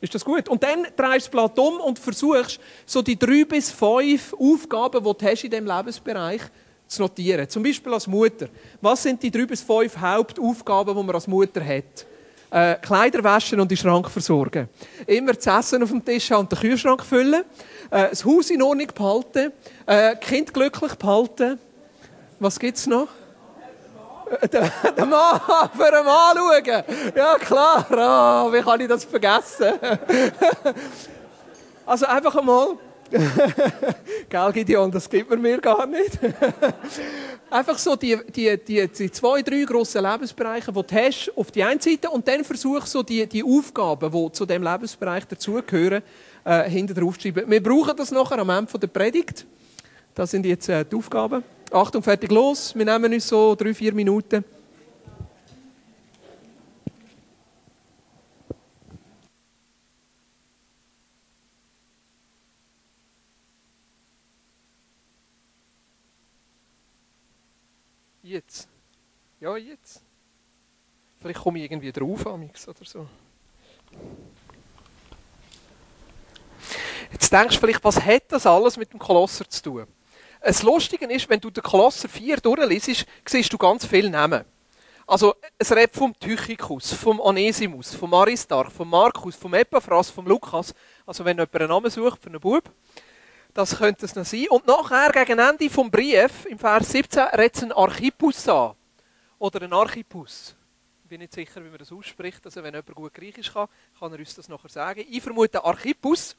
Ist 0.00 0.14
das 0.14 0.24
gut? 0.24 0.48
Und 0.48 0.62
dann 0.62 0.84
drehst 0.96 0.96
du 0.96 1.18
das 1.18 1.28
Blatt 1.28 1.58
um 1.58 1.80
und 1.80 1.98
versuchst, 1.98 2.58
so 2.86 3.02
die 3.02 3.18
drei 3.18 3.44
bis 3.44 3.70
fünf 3.70 4.34
Aufgaben, 4.34 5.04
die 5.04 5.12
du 5.12 5.26
hast 5.26 5.44
in 5.44 5.50
diesem 5.50 5.66
Lebensbereich 5.66 6.40
zu 6.86 7.02
notieren. 7.02 7.48
Zum 7.48 7.62
Beispiel 7.62 7.92
als 7.92 8.06
Mutter. 8.06 8.48
Was 8.80 9.02
sind 9.02 9.22
die 9.22 9.30
drei 9.30 9.44
bis 9.44 9.60
fünf 9.60 9.96
Hauptaufgaben, 9.98 10.96
die 10.96 11.02
man 11.02 11.14
als 11.14 11.26
Mutter 11.26 11.64
hat? 11.64 12.06
Äh, 12.50 12.76
Kleider 12.76 13.22
waschen 13.22 13.60
und 13.60 13.70
den 13.70 13.76
Schrank 13.76 14.10
versorgen. 14.10 14.68
Immer 15.06 15.34
das 15.34 15.46
Essen 15.46 15.82
auf 15.82 15.90
dem 15.90 16.04
Tisch 16.04 16.30
haben 16.30 16.40
und 16.40 16.52
den 16.52 16.58
Kühlschrank 16.58 17.04
füllen. 17.04 17.44
Äh, 17.90 18.08
das 18.08 18.24
Haus 18.24 18.50
in 18.50 18.62
Ordnung 18.62 18.88
behalten. 18.92 19.52
Äh, 19.86 20.16
Kind 20.16 20.52
glücklich 20.52 20.94
behalten. 20.94 21.58
Was 22.40 22.58
gibt 22.58 22.78
es 22.78 22.86
noch? 22.86 23.08
Den 24.52 25.08
Mann, 25.08 25.40
für 25.76 25.92
einen 25.92 26.04
Mann 26.04 26.36
schauen. 26.36 26.84
Ja, 27.16 27.36
klar. 27.36 27.86
Oh, 27.90 28.52
wie 28.52 28.62
kann 28.62 28.80
ich 28.80 28.88
das 28.88 29.04
vergessen? 29.04 29.72
Also 31.86 32.06
einfach 32.06 32.36
einmal. 32.36 32.76
Gell, 34.28 34.52
Gideon, 34.52 34.92
das 34.92 35.10
gibt 35.10 35.28
man 35.28 35.42
mir 35.42 35.58
gar 35.58 35.84
nicht. 35.86 36.20
Einfach 37.50 37.76
so 37.78 37.96
die, 37.96 38.16
die, 38.32 38.56
die, 38.64 38.86
die 38.86 39.10
zwei, 39.10 39.42
drei 39.42 39.64
grossen 39.64 40.04
Lebensbereiche, 40.04 40.72
die 40.72 40.82
du 40.86 40.94
hast, 40.94 41.32
auf 41.34 41.50
die 41.50 41.64
eine 41.64 41.82
Seite 41.82 42.08
und 42.10 42.28
dann 42.28 42.44
versuch 42.44 42.86
so 42.86 43.02
die, 43.02 43.26
die 43.26 43.42
Aufgaben, 43.42 44.12
die 44.12 44.32
zu 44.32 44.46
diesem 44.46 44.62
Lebensbereich 44.62 45.26
dazugehören, 45.26 46.04
äh, 46.44 46.70
hinter 46.70 46.94
drauf 46.94 47.18
zu 47.18 47.22
schreiben. 47.22 47.50
Wir 47.50 47.60
brauchen 47.60 47.96
das 47.96 48.12
nachher 48.12 48.38
am 48.38 48.50
Ende 48.50 48.78
der 48.78 48.86
Predigt. 48.86 49.44
Das 50.14 50.30
sind 50.30 50.46
jetzt 50.46 50.68
äh, 50.68 50.84
die 50.84 50.94
Aufgaben. 50.94 51.42
Achtung, 51.72 52.02
fertig, 52.02 52.32
los. 52.32 52.74
Wir 52.74 52.84
nehmen 52.84 53.12
uns 53.12 53.28
so 53.28 53.54
drei, 53.54 53.72
vier 53.72 53.94
Minuten. 53.94 54.44
Jetzt. 68.22 68.68
Ja, 69.40 69.56
jetzt. 69.56 70.02
Vielleicht 71.20 71.40
komme 71.40 71.58
ich 71.58 71.64
irgendwie 71.64 71.92
drauf, 71.92 72.26
Amix, 72.26 72.66
oder 72.66 72.84
so. 72.84 73.06
Jetzt 77.12 77.32
denkst 77.32 77.54
du 77.54 77.60
vielleicht, 77.60 77.84
was 77.84 78.00
hat 78.00 78.24
das 78.28 78.46
alles 78.46 78.76
mit 78.76 78.92
dem 78.92 78.98
Kolosser 78.98 79.48
zu 79.48 79.62
tun? 79.62 79.99
Das 80.42 80.62
Lustige 80.62 81.04
ist, 81.06 81.28
wenn 81.28 81.40
du 81.40 81.50
den 81.50 81.62
Kolosser 81.62 82.08
4 82.08 82.38
durchliest, 82.38 83.06
siehst 83.26 83.52
du 83.52 83.58
ganz 83.58 83.84
viele 83.84 84.08
Namen. 84.08 84.44
Also, 85.06 85.34
es 85.58 85.70
redet 85.72 85.94
vom 85.94 86.18
Tychikus, 86.18 86.94
vom 86.94 87.20
Onesimus, 87.20 87.94
vom 87.94 88.14
Aristarch, 88.14 88.72
vom 88.72 88.88
Markus, 88.88 89.36
vom 89.36 89.52
Epaphras, 89.54 90.08
vom 90.08 90.26
Lukas. 90.26 90.72
Also, 91.04 91.24
wenn 91.24 91.36
jemand 91.36 91.54
einen 91.56 91.68
Namen 91.68 91.90
sucht 91.90 92.22
für 92.22 92.30
einen 92.30 92.40
Bub, 92.40 92.72
das 93.52 93.76
könnte 93.76 94.06
es 94.06 94.14
noch 94.14 94.24
sein. 94.24 94.46
Und 94.48 94.66
nachher, 94.66 95.10
gegen 95.12 95.38
Ende 95.38 95.68
vom 95.68 95.90
Brief, 95.90 96.46
im 96.46 96.58
Vers 96.58 96.92
17, 96.92 97.22
redet 97.34 97.56
es 97.56 97.62
einen 97.64 97.72
Archippus 97.72 98.48
an. 98.48 98.74
Oder 99.38 99.62
einen 99.62 99.72
Archippus. 99.72 100.54
Ich 101.02 101.08
bin 101.08 101.20
nicht 101.20 101.34
sicher, 101.34 101.62
wie 101.62 101.68
man 101.68 101.78
das 101.78 101.92
ausspricht. 101.92 102.44
Also, 102.44 102.62
wenn 102.62 102.72
jemand 102.72 102.94
gut 102.94 103.12
Griechisch 103.12 103.52
kann, 103.52 103.68
kann 103.98 104.12
er 104.12 104.18
uns 104.18 104.34
das 104.36 104.48
nachher 104.48 104.70
sagen. 104.70 105.04
Ich 105.10 105.22
vermute 105.22 105.62
Archippus. 105.62 106.36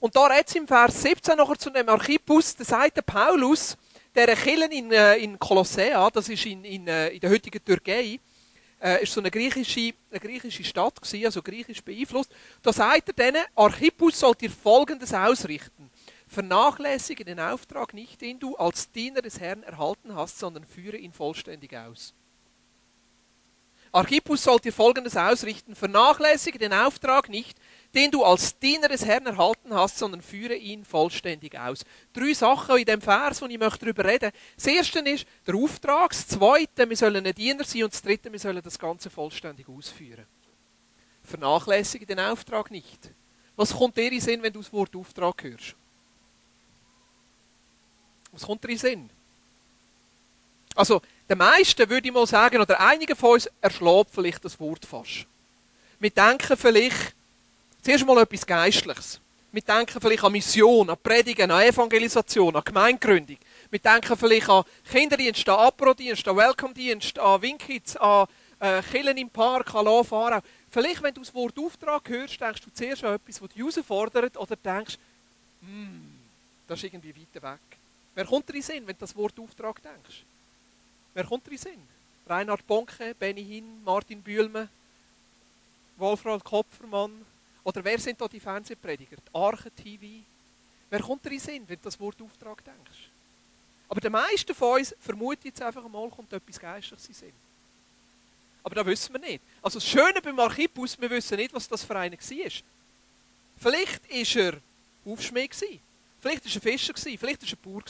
Und 0.00 0.14
da 0.14 0.26
redet 0.26 0.48
es 0.48 0.54
im 0.54 0.68
Vers 0.68 1.02
17 1.02 1.36
nachher 1.36 1.58
zu 1.58 1.70
dem 1.70 1.88
Archippus, 1.88 2.54
da 2.54 2.64
sagt 2.64 2.96
der 2.96 3.02
Paulus, 3.02 3.76
der 4.14 4.34
Killen 4.36 4.70
in, 4.70 4.92
äh, 4.92 5.16
in 5.16 5.38
Kolossea, 5.38 6.08
das 6.10 6.28
ist 6.28 6.46
in, 6.46 6.64
in, 6.64 6.86
äh, 6.86 7.08
in 7.08 7.20
der 7.20 7.30
heutigen 7.30 7.64
Türkei, 7.64 8.20
äh, 8.80 9.02
ist 9.02 9.12
so 9.12 9.20
eine 9.20 9.30
griechische, 9.30 9.92
eine 10.10 10.20
griechische 10.20 10.64
Stadt 10.64 11.00
gewesen, 11.00 11.26
also 11.26 11.42
griechisch 11.42 11.82
beeinflusst. 11.82 12.30
Da 12.62 12.72
sagt 12.72 13.08
er 13.08 13.14
denen, 13.14 13.44
Archippus 13.56 14.20
sollt 14.20 14.42
ihr 14.42 14.50
Folgendes 14.50 15.12
ausrichten. 15.12 15.90
Vernachlässige 16.28 17.24
den 17.24 17.40
Auftrag 17.40 17.94
nicht, 17.94 18.20
den 18.20 18.38
du 18.38 18.56
als 18.56 18.90
Diener 18.92 19.22
des 19.22 19.40
Herrn 19.40 19.62
erhalten 19.62 20.14
hast, 20.14 20.38
sondern 20.38 20.64
führe 20.64 20.96
ihn 20.96 21.12
vollständig 21.12 21.74
aus. 21.76 22.14
Archippus 23.92 24.44
sollt 24.44 24.66
ihr 24.66 24.72
Folgendes 24.72 25.16
ausrichten. 25.16 25.74
Vernachlässige 25.74 26.58
den 26.58 26.74
Auftrag 26.74 27.28
nicht, 27.28 27.58
den 27.94 28.10
du 28.10 28.22
als 28.22 28.58
Diener 28.58 28.88
des 28.88 29.04
Herrn 29.04 29.26
erhalten 29.26 29.74
hast, 29.74 29.98
sondern 29.98 30.20
führe 30.20 30.54
ihn 30.54 30.84
vollständig 30.84 31.58
aus. 31.58 31.84
Drei 32.12 32.34
Sachen 32.34 32.76
in 32.76 32.84
dem 32.84 33.00
Vers, 33.00 33.40
wo 33.40 33.46
ich 33.46 33.58
möchte 33.58 33.86
darüber 33.86 34.04
reden. 34.04 34.30
Das 34.56 34.66
erste 34.66 34.98
ist 35.00 35.26
der 35.46 35.54
Auftrag, 35.54 36.10
das 36.10 36.26
zweite, 36.28 36.88
wir 36.88 36.96
sollen 36.96 37.26
ein 37.26 37.34
Diener 37.34 37.64
sein 37.64 37.84
und 37.84 37.92
das 37.92 38.02
dritte, 38.02 38.30
wir 38.30 38.38
sollen 38.38 38.62
das 38.62 38.78
Ganze 38.78 39.08
vollständig 39.08 39.68
ausführen. 39.68 40.26
Vernachlässige 41.24 42.06
den 42.06 42.20
Auftrag 42.20 42.70
nicht. 42.70 43.10
Was 43.56 43.74
kommt 43.74 43.96
dir 43.96 44.12
in 44.12 44.20
Sinn, 44.20 44.42
wenn 44.42 44.52
du 44.52 44.60
das 44.60 44.72
Wort 44.72 44.94
Auftrag 44.94 45.42
hörst? 45.42 45.74
Was 48.32 48.42
kommt 48.42 48.62
dir 48.64 48.70
in 48.70 48.78
Sinn? 48.78 49.10
Also, 50.74 51.02
der 51.28 51.36
meisten 51.36 51.90
würde 51.90 52.06
ich 52.06 52.14
mal 52.14 52.26
sagen, 52.26 52.60
oder 52.60 52.78
einige 52.78 53.16
von 53.16 53.32
uns 53.32 53.50
erschlägt 53.60 54.10
vielleicht 54.12 54.44
das 54.44 54.60
Wort 54.60 54.86
fast. 54.86 55.26
Wir 55.98 56.10
denken 56.10 56.56
vielleicht 56.56 57.16
zuerst 57.82 58.06
mal 58.06 58.22
etwas 58.22 58.46
Geistliches. 58.46 59.20
Wir 59.50 59.62
denken 59.62 60.00
vielleicht 60.00 60.24
an 60.24 60.32
Mission, 60.32 60.90
an 60.90 60.98
Predigen, 61.02 61.50
an 61.50 61.62
Evangelisation, 61.62 62.54
an 62.54 62.62
Gemeingründung. 62.64 63.38
Wir 63.70 63.78
denken 63.78 64.16
vielleicht 64.16 64.48
an 64.48 64.64
Kinderdienst, 64.90 65.48
an 65.48 65.58
Apro-Dienst, 65.58 66.28
an 66.28 66.36
Welcome-Dienst, 66.36 67.18
an 67.18 67.40
Winkids, 67.40 67.96
an 67.96 68.26
äh, 68.60 68.82
Killen 68.82 69.16
im 69.16 69.30
Park, 69.30 69.74
an 69.74 69.86
Lauffahren. 69.86 70.42
Vielleicht, 70.70 71.02
wenn 71.02 71.14
du 71.14 71.22
das 71.22 71.34
Wort 71.34 71.58
Auftrag 71.58 72.08
hörst, 72.08 72.40
denkst 72.40 72.60
du 72.60 72.70
zuerst 72.72 73.04
an 73.04 73.14
etwas, 73.14 73.40
das 73.40 73.48
dich 73.48 73.58
herausfordert, 73.58 74.36
oder 74.36 74.56
denkst, 74.56 74.98
hm, 75.62 76.18
das 76.66 76.78
ist 76.78 76.84
irgendwie 76.84 77.14
weiter 77.14 77.52
weg. 77.52 77.60
Wer 78.14 78.26
kommt 78.26 78.48
dir 78.48 78.54
in 78.56 78.62
Sinn, 78.62 78.86
wenn 78.86 78.94
du 78.94 79.00
das 79.00 79.16
Wort 79.16 79.38
Auftrag 79.38 79.82
denkst? 79.82 80.24
Wer 81.14 81.24
kommt 81.24 81.46
dir 81.46 81.52
in 81.52 81.58
Sinn? 81.58 81.88
Reinhard 82.26 82.66
Bonke, 82.66 83.14
Benny 83.18 83.44
Hinn, 83.44 83.82
Martin 83.84 84.20
Bühlmann, 84.20 84.68
Wolfram 85.96 86.44
Kopfermann? 86.44 87.24
Oder 87.68 87.84
wer 87.84 87.98
sind 87.98 88.18
da 88.18 88.26
die 88.26 88.40
Fernsehprediger? 88.40 89.16
Die 89.16 89.34
Arche 89.34 89.70
TV? 89.70 90.24
Wer 90.88 91.00
kommt 91.00 91.22
dir 91.22 91.32
in 91.32 91.38
Sinn, 91.38 91.64
wenn 91.66 91.76
du 91.76 91.82
das 91.82 92.00
Wort 92.00 92.16
Auftrag 92.22 92.64
denkst? 92.64 93.10
Aber 93.90 94.00
der 94.00 94.08
meisten 94.08 94.54
von 94.54 94.78
uns 94.78 94.94
vermutet 94.98 95.44
jetzt 95.44 95.60
einfach 95.60 95.84
einmal, 95.84 96.08
kommt 96.08 96.32
etwas 96.32 96.58
Geistliches 96.58 97.08
in 97.08 97.14
Sinn. 97.14 97.32
Aber 98.62 98.74
das 98.74 98.86
wissen 98.86 99.12
wir 99.12 99.20
nicht. 99.20 99.42
Also 99.60 99.80
das 99.80 99.86
Schöne 99.86 100.22
beim 100.22 100.40
Archipus, 100.40 100.98
wir 100.98 101.10
wissen 101.10 101.36
nicht, 101.36 101.52
was 101.52 101.68
das 101.68 101.84
für 101.84 101.94
einer 101.94 102.16
war. 102.16 102.50
Vielleicht 103.58 104.10
war 104.10 104.44
er 104.44 104.60
Aufschmied, 105.04 105.54
vielleicht 105.54 106.44
war 106.46 106.54
er 106.54 106.60
Fischer, 106.62 106.94
vielleicht 106.96 107.42
war 107.42 107.50
er 107.50 107.56
Bauer, 107.56 107.82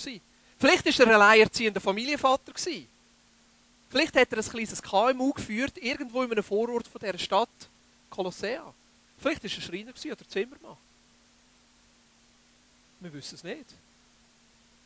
vielleicht 0.58 0.87
war 0.87 1.06
er 1.06 1.06
ein 1.06 1.14
alleinerziehender 1.14 1.80
Familienvater. 1.80 2.52
Vielleicht 3.90 4.16
hat 4.16 4.32
er 4.32 4.38
ein 4.38 4.44
kleines 4.44 4.82
KMU 4.82 5.32
geführt, 5.35 5.78
irgendwo 5.78 6.25
in 6.25 6.32
einem 6.32 6.42
Vorort 6.42 6.90
dieser 7.00 7.18
Stadt, 7.18 7.68
Kolossea. 8.11 8.75
Vielleicht 9.20 9.42
war 9.42 9.50
er 9.50 9.60
Schreiner 9.60 9.92
oder 10.12 10.28
Zimmermann. 10.28 10.76
Wir 13.00 13.12
wissen 13.12 13.34
es 13.34 13.44
nicht. 13.44 13.66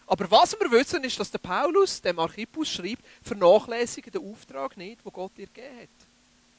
Aber 0.06 0.30
was 0.30 0.52
wir 0.58 0.70
wissen, 0.70 1.02
ist, 1.04 1.18
dass 1.18 1.30
der 1.30 1.38
Paulus 1.38 2.00
dem 2.00 2.18
Archippus 2.18 2.68
schreibt, 2.68 3.02
vernachlässige 3.22 4.10
den 4.10 4.30
Auftrag 4.30 4.76
nicht, 4.76 5.04
den 5.04 5.12
Gott 5.12 5.36
dir 5.36 5.46
gegeben 5.46 5.80
hat. 5.80 5.88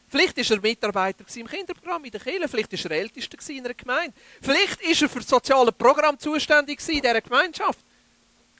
Vielleicht 0.10 0.38
war 0.38 0.58
er 0.58 0.62
Mitarbeiter 0.62 1.25
im 1.36 1.48
Kinderprogramm 1.48 2.06
in 2.06 2.12
der 2.12 2.20
Kirche, 2.20 2.48
vielleicht 2.48 2.72
war 2.72 2.92
er 2.92 2.98
Ältester 2.98 3.38
in 3.50 3.65
einer 3.65 3.74
Gemeinde. 3.74 4.15
Vielleicht 4.42 4.82
war 4.82 4.89
er 4.89 5.10
für 5.10 5.20
das 5.20 5.27
soziale 5.27 5.72
Programm 5.72 6.20
zuständig 6.20 6.80
in 6.88 7.01
dieser 7.01 7.22
Gemeinschaft. 7.22 7.80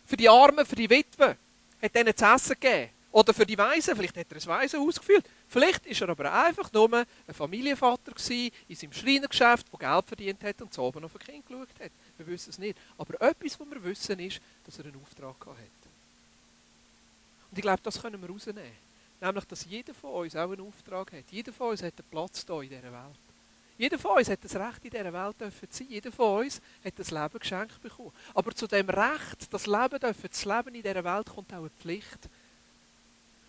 Für 0.06 0.18
die 0.18 0.30
Armen, 0.30 0.66
für 0.66 0.76
die 0.76 0.90
Witwen. 0.90 1.36
Hat 1.82 1.96
ihnen 1.96 2.16
zu 2.16 2.26
essen 2.26 2.56
gegeben. 2.60 2.90
Oder 3.14 3.32
für 3.32 3.46
die 3.46 3.58
Weisen, 3.58 3.96
vielleicht 3.96 4.18
hat 4.18 4.26
er 4.32 4.38
ein 4.38 4.46
Weisen 4.48 4.80
ausgefüllt. 4.80 5.24
Vielleicht 5.48 5.86
war 5.86 6.08
er 6.08 6.10
aber 6.10 6.34
einfach 6.46 6.74
nur 6.74 6.98
ein 6.98 7.06
Familienvater 7.32 8.12
in 8.28 8.76
seinem 8.76 8.92
Schreinergeschäft, 8.92 9.68
der 9.72 9.80
Geld 9.80 10.06
verdient 10.08 10.44
hat 10.44 10.60
und 10.64 10.74
zu 10.74 10.82
oben 10.82 11.06
auf 11.06 11.14
ein 11.14 11.20
Kind 11.20 11.46
geschaut 11.46 11.68
hat. 11.80 11.92
Wir 12.18 12.26
wissen 12.26 12.50
es 12.50 12.58
nicht. 12.58 12.76
Aber 12.98 13.22
etwas, 13.22 13.60
was 13.60 13.70
wir 13.70 13.84
wissen, 13.84 14.20
ist, 14.20 14.42
dass 14.66 14.80
er 14.80 14.86
einen 14.86 15.00
Auftrag 15.00 15.36
hat. 15.46 15.58
Und 17.52 17.58
ich 17.58 17.62
glaube, 17.62 17.82
das 17.84 18.02
können 18.02 18.20
wir 18.20 18.28
rausnehmen. 18.28 18.64
Nämlich, 19.22 19.46
dass 19.46 19.66
jeder 19.66 19.94
von 19.94 20.10
uns 20.14 20.36
auch 20.36 20.52
einen 20.52 20.62
Auftrag 20.62 21.12
hat. 21.14 21.26
Jeder 21.30 21.54
von 21.54 21.70
uns 21.70 21.84
hat 21.84 21.94
einen 21.96 22.10
Platz 22.10 22.44
hier 22.44 22.62
in 22.64 22.70
dieser 22.70 22.92
Welt. 22.92 23.20
Jeder 23.78 24.00
von 24.00 24.18
uns 24.18 24.28
hat 24.28 24.44
das 24.44 24.56
Recht, 24.56 24.86
in 24.86 24.90
dieser 24.90 25.14
Welt 25.14 25.36
zu 25.38 25.68
sein. 25.70 25.88
Jeder 25.88 26.12
von 26.12 26.40
uns 26.40 26.60
hat 26.84 26.98
das 26.98 27.12
Leben 27.12 27.40
geschenkt 27.40 27.80
bekommen. 27.80 28.12
Aber 28.34 28.56
zu 28.56 28.66
dem 28.66 28.90
Recht, 28.90 29.54
das 29.54 29.68
Leben 29.68 30.00
zu 30.32 30.50
leben 30.50 30.74
in 30.74 30.82
dieser 30.82 31.04
Welt, 31.04 31.28
kommt 31.28 31.54
auch 31.54 31.60
eine 31.60 31.70
Pflicht. 31.70 32.28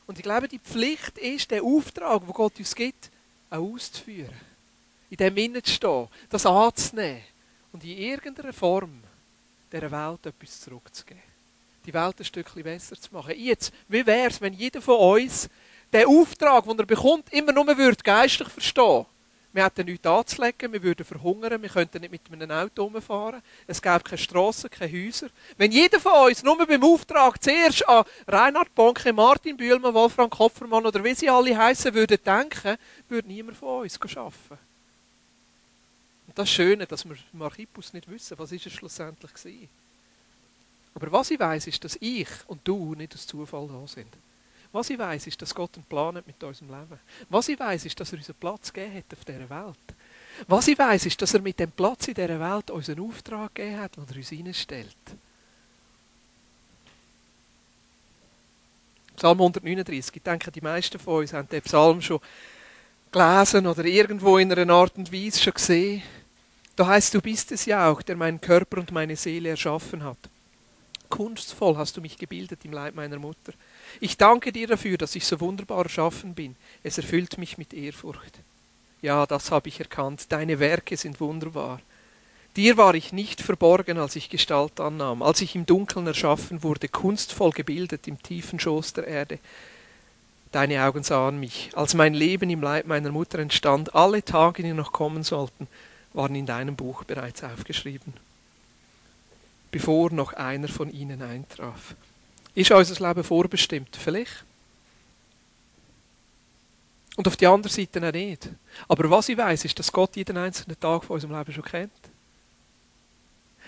Und 0.06 0.18
ich 0.18 0.22
glaube, 0.22 0.48
die 0.48 0.58
Pflicht 0.58 1.18
ist, 1.18 1.50
den 1.50 1.62
Auftrag, 1.62 2.20
den 2.24 2.32
Gott 2.32 2.58
uns 2.58 2.74
gibt, 2.74 3.10
auch 3.50 3.58
auszuführen. 3.58 4.34
In 5.10 5.16
dem 5.16 5.36
Innen 5.36 5.64
zu 5.64 5.72
stehen, 5.72 6.08
das 6.28 6.46
anzunehmen 6.46 7.22
und 7.72 7.84
in 7.84 7.96
irgendeiner 7.96 8.52
Form 8.52 9.02
dieser 9.72 9.90
Welt 9.90 10.26
etwas 10.26 10.60
zurückzugeben. 10.60 11.22
Die 11.86 11.94
Welt 11.94 12.18
ein 12.18 12.24
Stückchen 12.24 12.62
besser 12.62 12.96
zu 12.96 13.12
machen. 13.12 13.34
Jetzt, 13.36 13.72
wie 13.88 14.06
wäre 14.06 14.28
es, 14.28 14.40
wenn 14.40 14.54
jeder 14.54 14.80
von 14.80 14.98
uns 14.98 15.48
den 15.92 16.06
Auftrag, 16.06 16.64
den 16.64 16.78
er 16.78 16.86
bekommt, 16.86 17.32
immer 17.32 17.52
nur 17.52 17.66
würde 17.76 18.02
geistlich 18.02 18.48
verstehen 18.48 19.06
wir 19.54 19.64
hätten 19.64 19.86
nichts 19.86 20.04
anzulegen, 20.04 20.72
wir 20.72 20.82
würden 20.82 21.06
verhungern, 21.06 21.62
wir 21.62 21.68
könnten 21.68 22.00
nicht 22.00 22.28
mit 22.28 22.42
einem 22.42 22.50
Auto 22.50 22.82
rumfahren, 22.82 23.40
es 23.68 23.80
gäbe 23.80 24.00
keine 24.00 24.18
Strassen, 24.18 24.68
keine 24.68 24.92
Häuser. 24.92 25.28
Wenn 25.56 25.70
jeder 25.70 26.00
von 26.00 26.28
uns 26.28 26.42
nur 26.42 26.66
beim 26.66 26.82
Auftrag 26.82 27.40
zuerst 27.40 27.88
an 27.88 28.04
Reinhard 28.26 28.74
Bonke, 28.74 29.12
Martin 29.12 29.56
Bühlmann, 29.56 29.94
Wolfram 29.94 30.28
Kopfermann 30.28 30.84
oder 30.84 31.04
wie 31.04 31.14
sie 31.14 31.30
alle 31.30 31.56
heißen 31.56 31.94
würde 31.94 32.18
denken, 32.18 32.76
würde 33.08 33.28
niemand 33.28 33.56
von 33.56 33.82
uns 33.82 33.96
arbeiten. 34.16 34.58
Und 36.26 36.36
das 36.36 36.50
Schöne, 36.50 36.84
dass 36.84 37.04
wir 37.04 37.16
im 37.32 37.42
Archipus 37.42 37.92
nicht 37.92 38.10
wissen, 38.10 38.36
was 38.36 38.50
ist 38.50 38.66
es 38.66 38.72
schlussendlich 38.72 39.32
war. 39.32 39.68
Aber 40.96 41.12
was 41.12 41.30
ich 41.30 41.38
weiß, 41.38 41.68
ist, 41.68 41.84
dass 41.84 41.96
ich 42.00 42.28
und 42.48 42.60
du 42.64 42.96
nicht 42.96 43.14
aus 43.14 43.24
Zufall 43.24 43.68
da 43.68 43.86
sind. 43.86 44.12
Was 44.74 44.90
ich 44.90 44.98
weiß, 44.98 45.28
ist, 45.28 45.40
dass 45.40 45.54
Gott 45.54 45.76
einen 45.76 45.84
Plan 45.84 46.16
hat 46.16 46.26
mit 46.26 46.42
unserem 46.42 46.68
Leben. 46.68 46.98
Was 47.28 47.48
ich 47.48 47.56
weiß, 47.56 47.84
ist, 47.84 48.00
dass 48.00 48.12
er 48.12 48.18
uns 48.18 48.28
einen 48.28 48.40
Platz 48.40 48.72
gegeben 48.72 48.96
hat 48.96 49.04
auf 49.12 49.24
dieser 49.24 49.48
Welt. 49.48 49.78
Was 50.48 50.66
ich 50.66 50.76
weiß, 50.76 51.06
ist, 51.06 51.22
dass 51.22 51.32
er 51.32 51.42
mit 51.42 51.60
dem 51.60 51.70
Platz 51.70 52.08
in 52.08 52.14
dieser 52.14 52.40
Welt 52.40 52.72
uns 52.72 52.90
einen 52.90 53.08
Auftrag 53.08 53.54
gegeben 53.54 53.78
hat, 53.78 53.96
den 53.96 54.04
er 54.10 54.16
uns 54.16 54.28
hineinstellt. 54.30 54.96
Psalm 59.14 59.38
139. 59.38 60.16
Ich 60.16 60.22
denke, 60.22 60.50
die 60.50 60.60
meisten 60.60 60.98
von 60.98 61.20
uns 61.20 61.32
haben 61.32 61.48
den 61.48 61.62
Psalm 61.62 62.02
schon 62.02 62.18
gelesen 63.12 63.68
oder 63.68 63.84
irgendwo 63.84 64.38
in 64.38 64.52
einer 64.52 64.74
Art 64.74 64.98
und 64.98 65.12
Weise 65.12 65.40
schon 65.40 65.54
gesehen. 65.54 66.02
Da 66.74 66.88
heißt, 66.88 67.14
du 67.14 67.22
bist 67.22 67.52
es 67.52 67.64
ja 67.66 67.88
auch, 67.88 68.02
der 68.02 68.16
meinen 68.16 68.40
Körper 68.40 68.78
und 68.78 68.90
meine 68.90 69.14
Seele 69.14 69.50
erschaffen 69.50 70.02
hat. 70.02 70.18
Kunstvoll 71.08 71.76
hast 71.76 71.96
du 71.96 72.00
mich 72.00 72.18
gebildet 72.18 72.64
im 72.64 72.72
Leib 72.72 72.94
meiner 72.94 73.18
Mutter. 73.18 73.52
Ich 74.00 74.16
danke 74.16 74.52
dir 74.52 74.66
dafür, 74.66 74.98
dass 74.98 75.14
ich 75.14 75.26
so 75.26 75.40
wunderbar 75.40 75.84
erschaffen 75.84 76.34
bin. 76.34 76.56
Es 76.82 76.98
erfüllt 76.98 77.38
mich 77.38 77.58
mit 77.58 77.72
Ehrfurcht. 77.72 78.40
Ja, 79.02 79.26
das 79.26 79.50
habe 79.50 79.68
ich 79.68 79.80
erkannt. 79.80 80.32
Deine 80.32 80.58
Werke 80.58 80.96
sind 80.96 81.20
wunderbar. 81.20 81.80
Dir 82.56 82.76
war 82.76 82.94
ich 82.94 83.12
nicht 83.12 83.40
verborgen, 83.40 83.98
als 83.98 84.14
ich 84.14 84.30
Gestalt 84.30 84.78
annahm, 84.78 85.22
als 85.22 85.40
ich 85.40 85.56
im 85.56 85.66
Dunkeln 85.66 86.06
erschaffen 86.06 86.62
wurde, 86.62 86.88
kunstvoll 86.88 87.50
gebildet 87.50 88.06
im 88.06 88.22
tiefen 88.22 88.60
Schoß 88.60 88.92
der 88.92 89.08
Erde. 89.08 89.40
Deine 90.52 90.84
Augen 90.84 91.02
sahen 91.02 91.40
mich. 91.40 91.70
Als 91.74 91.94
mein 91.94 92.14
Leben 92.14 92.48
im 92.48 92.62
Leib 92.62 92.86
meiner 92.86 93.10
Mutter 93.10 93.40
entstand, 93.40 93.96
alle 93.96 94.24
Tage, 94.24 94.62
die 94.62 94.72
noch 94.72 94.92
kommen 94.92 95.24
sollten, 95.24 95.66
waren 96.12 96.36
in 96.36 96.46
deinem 96.46 96.76
Buch 96.76 97.02
bereits 97.02 97.42
aufgeschrieben, 97.42 98.14
bevor 99.74 100.12
noch 100.12 100.34
einer 100.34 100.68
von 100.68 100.88
ihnen 100.88 101.20
eintraf. 101.20 101.96
Ist 102.54 102.70
unser 102.70 103.08
Leben 103.08 103.24
vorbestimmt? 103.24 103.96
Vielleicht. 103.96 104.44
Und 107.16 107.26
auf 107.26 107.36
die 107.36 107.48
andere 107.48 107.72
Seite 107.72 108.06
auch 108.06 108.12
nicht. 108.12 108.50
Aber 108.86 109.10
was 109.10 109.30
ich 109.30 109.36
weiß, 109.36 109.64
ist, 109.64 109.76
dass 109.76 109.90
Gott 109.90 110.14
jeden 110.14 110.36
einzelnen 110.36 110.78
Tag 110.78 111.02
von 111.02 111.14
unserem 111.14 111.36
Leben 111.36 111.52
schon 111.52 111.64
kennt. 111.64 111.90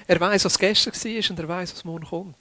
Er 0.06 0.20
weiß, 0.20 0.44
was 0.44 0.56
gestern 0.60 0.94
war 0.94 1.30
und 1.30 1.38
er 1.40 1.48
weiß, 1.48 1.74
was 1.74 1.84
morgen 1.84 2.06
kommt. 2.06 2.36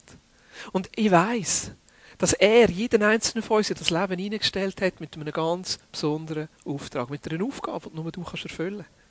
Und 0.70 0.88
ich 0.94 1.10
weiß, 1.10 1.72
dass 2.18 2.34
er 2.34 2.70
jeden 2.70 3.02
einzelnen 3.02 3.42
von 3.42 3.56
uns 3.56 3.70
in 3.70 3.76
das 3.76 3.90
Leben 3.90 4.16
hineingestellt 4.16 4.80
hat 4.80 5.00
mit 5.00 5.16
einem 5.16 5.32
ganz 5.32 5.80
besonderen 5.90 6.48
Auftrag, 6.64 7.10
mit 7.10 7.28
einer 7.28 7.44
Aufgabe, 7.44 7.90
die 7.90 7.96
nur 7.96 8.12
du 8.12 8.22
kannst 8.22 8.44
erfüllen 8.44 8.84
kannst. 8.84 9.05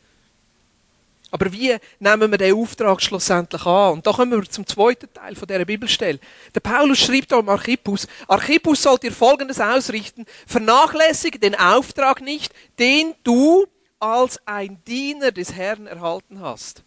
Aber 1.36 1.52
wie 1.52 1.76
nehmen 2.00 2.32
wir 2.32 2.38
den 2.38 2.56
Auftrag 2.56 3.02
schlussendlich 3.02 3.66
an? 3.66 3.96
Und 3.96 4.08
da 4.08 4.14
kommen 4.14 4.32
wir 4.32 4.50
zum 4.50 4.66
zweiten 4.66 5.14
Teil 5.14 5.36
von 5.36 5.46
dieser 5.46 5.66
Bibelstelle. 5.66 6.18
Der 6.54 6.62
Paulus 6.62 7.00
schreibt 7.00 7.34
da 7.34 7.40
am 7.40 7.50
Archippus, 7.50 8.08
Archippus 8.30 8.82
sollt 8.82 9.04
ihr 9.04 9.12
Folgendes 9.12 9.60
ausrichten, 9.60 10.26
vernachlässige 10.48 11.38
den 11.38 11.54
Auftrag 11.54 12.22
nicht, 12.22 12.54
den 12.80 13.16
du 13.26 13.68
als 14.00 14.40
ein 14.48 14.82
Diener 14.88 15.34
des 15.34 15.52
Herrn 15.52 15.88
erhalten 15.88 16.40
hast. 16.40 16.84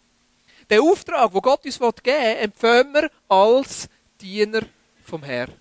Den 0.67 0.81
Auftrag, 0.81 1.31
wo 1.31 1.41
Gott 1.41 1.63
uns 1.63 1.77
geben 1.77 1.93
will, 2.03 2.13
empfangen 2.41 2.93
wir 2.95 3.11
als 3.27 3.87
Diener 4.19 4.61
vom 5.05 5.21
Herrn. 5.21 5.53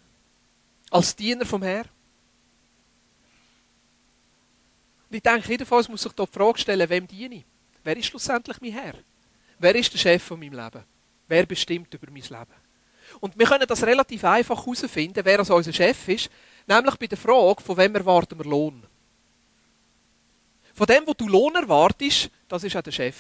Als 0.91 1.15
Diener 1.15 1.45
vom 1.45 1.63
Herrn. 1.63 1.85
Und 5.11 5.17
ich 5.17 5.23
denke, 5.23 5.75
uns 5.75 5.89
muss 5.91 6.01
sich 6.01 6.13
da 6.13 6.25
die 6.25 6.33
Frage 6.33 6.59
stellen, 6.59 6.89
wem 6.89 7.07
diene 7.07 7.35
ich? 7.35 7.45
Wer 7.89 7.97
ist 7.97 8.05
schlussendlich 8.09 8.61
mein 8.61 8.73
Herr? 8.73 8.93
Wer 9.59 9.75
ist 9.75 9.91
der 9.91 9.99
Chef 9.99 10.23
von 10.23 10.39
meinem 10.39 10.53
Leben? 10.53 10.85
Wer 11.27 11.47
bestimmt 11.47 11.95
über 11.95 12.13
mein 12.13 12.21
Leben? 12.21 12.61
Und 13.19 13.39
wir 13.39 13.47
können 13.47 13.67
das 13.67 13.83
relativ 13.83 14.25
einfach 14.25 14.59
herausfinden, 14.59 15.25
wer 15.25 15.39
also 15.39 15.57
unser 15.57 15.73
Chef 15.73 16.07
ist, 16.07 16.29
nämlich 16.67 16.97
bei 16.97 17.07
der 17.07 17.17
Frage, 17.17 17.63
von 17.63 17.79
wem 17.79 17.95
erwarten 17.95 18.39
wir 18.39 18.45
Lohn? 18.45 18.83
Von 20.75 20.87
dem, 20.87 21.07
wo 21.07 21.15
du 21.15 21.29
Lohn 21.29 21.55
erwartest, 21.55 22.29
das 22.47 22.63
ist 22.63 22.77
auch 22.77 22.83
der 22.83 22.93
Chef. 22.93 23.17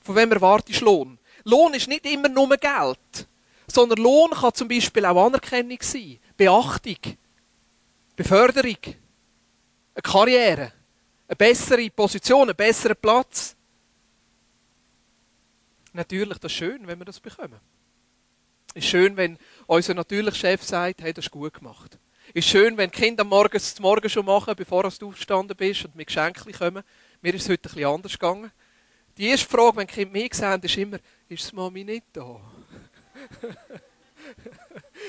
Von 0.00 0.16
wem 0.16 0.32
erwartest 0.32 0.80
du 0.80 0.86
Lohn? 0.86 1.18
Lohn 1.44 1.74
ist 1.74 1.86
nicht 1.86 2.06
immer 2.06 2.30
nur 2.30 2.48
Geld, 2.56 3.28
sondern 3.66 3.98
Lohn 3.98 4.30
kann 4.30 4.54
zum 4.54 4.68
Beispiel 4.68 5.04
auch 5.04 5.26
Anerkennung 5.26 5.82
sein, 5.82 6.18
Beachtung, 6.34 6.96
Beförderung, 8.16 8.78
eine 8.84 10.02
Karriere, 10.02 10.72
eine 11.26 11.36
bessere 11.36 11.90
Position, 11.90 12.48
einen 12.48 12.56
besseren 12.56 12.96
Platz. 13.00 13.56
Natürlich, 15.92 16.38
das 16.38 16.52
ist 16.52 16.58
schön, 16.58 16.86
wenn 16.86 16.98
wir 16.98 17.04
das 17.04 17.20
bekommen. 17.20 17.60
Es 18.74 18.84
ist 18.84 18.90
schön, 18.90 19.16
wenn 19.16 19.38
unser 19.66 19.94
natürlicher 19.94 20.34
Chef 20.34 20.62
sagt, 20.62 21.02
hey, 21.02 21.12
das 21.12 21.26
ist 21.26 21.30
gut 21.30 21.54
gemacht. 21.54 21.98
Es 22.28 22.46
ist 22.46 22.48
schön, 22.48 22.76
wenn 22.76 22.90
die 22.90 22.98
Kinder 22.98 23.22
am 23.22 23.28
Morgen 23.28 23.60
schon 24.10 24.26
machen, 24.26 24.54
bevor 24.56 24.82
du 24.82 25.06
aufgestanden 25.06 25.56
bist 25.56 25.84
und 25.84 25.94
mit 25.94 26.08
Geschenken 26.08 26.52
kommen. 26.52 26.82
Mir 27.20 27.34
ist 27.34 27.42
es 27.42 27.48
heute 27.48 27.68
bisschen 27.68 27.84
anders 27.84 28.12
gegangen. 28.12 28.50
Die 29.16 29.28
erste 29.28 29.48
Frage, 29.48 29.76
wenn 29.76 29.86
die 29.86 29.92
Kinder 29.94 30.12
mich 30.12 30.34
sehen, 30.34 30.60
ist 30.60 30.76
immer, 30.76 30.98
ist 31.28 31.50
die 31.50 31.54
Mami 31.54 31.84
nicht 31.84 32.06
da? 32.12 32.40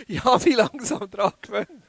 ich 0.08 0.24
habe 0.24 0.44
mich 0.44 0.56
langsam 0.56 1.10
daran 1.10 1.34
gewöhnt. 1.42 1.84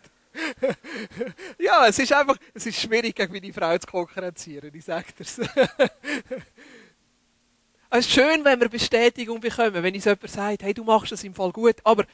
Ja, 1.67 1.89
es 1.89 1.99
ist 1.99 2.13
einfach, 2.13 2.37
es 2.55 2.67
ist 2.67 2.81
schwierig, 2.81 3.17
gegen 3.17 3.33
meine 3.33 3.53
Frau 3.53 3.77
zu 3.77 3.87
konkurrenzieren, 3.87 4.73
ich 4.73 4.85
sage 4.85 5.07
das. 5.19 5.39
es 7.91 8.07
ist 8.07 8.11
schön, 8.11 8.45
wenn 8.45 8.61
wir 8.61 8.69
Bestätigung 8.69 9.41
bekommen, 9.41 9.83
wenn 9.83 9.95
uns 9.95 10.05
jemand 10.05 10.31
sagt, 10.31 10.63
hey, 10.63 10.73
du 10.73 10.85
machst 10.85 11.13
das 11.13 11.25
im 11.25 11.35
Fall 11.35 11.51
gut, 11.51 11.77
aber 11.83 12.05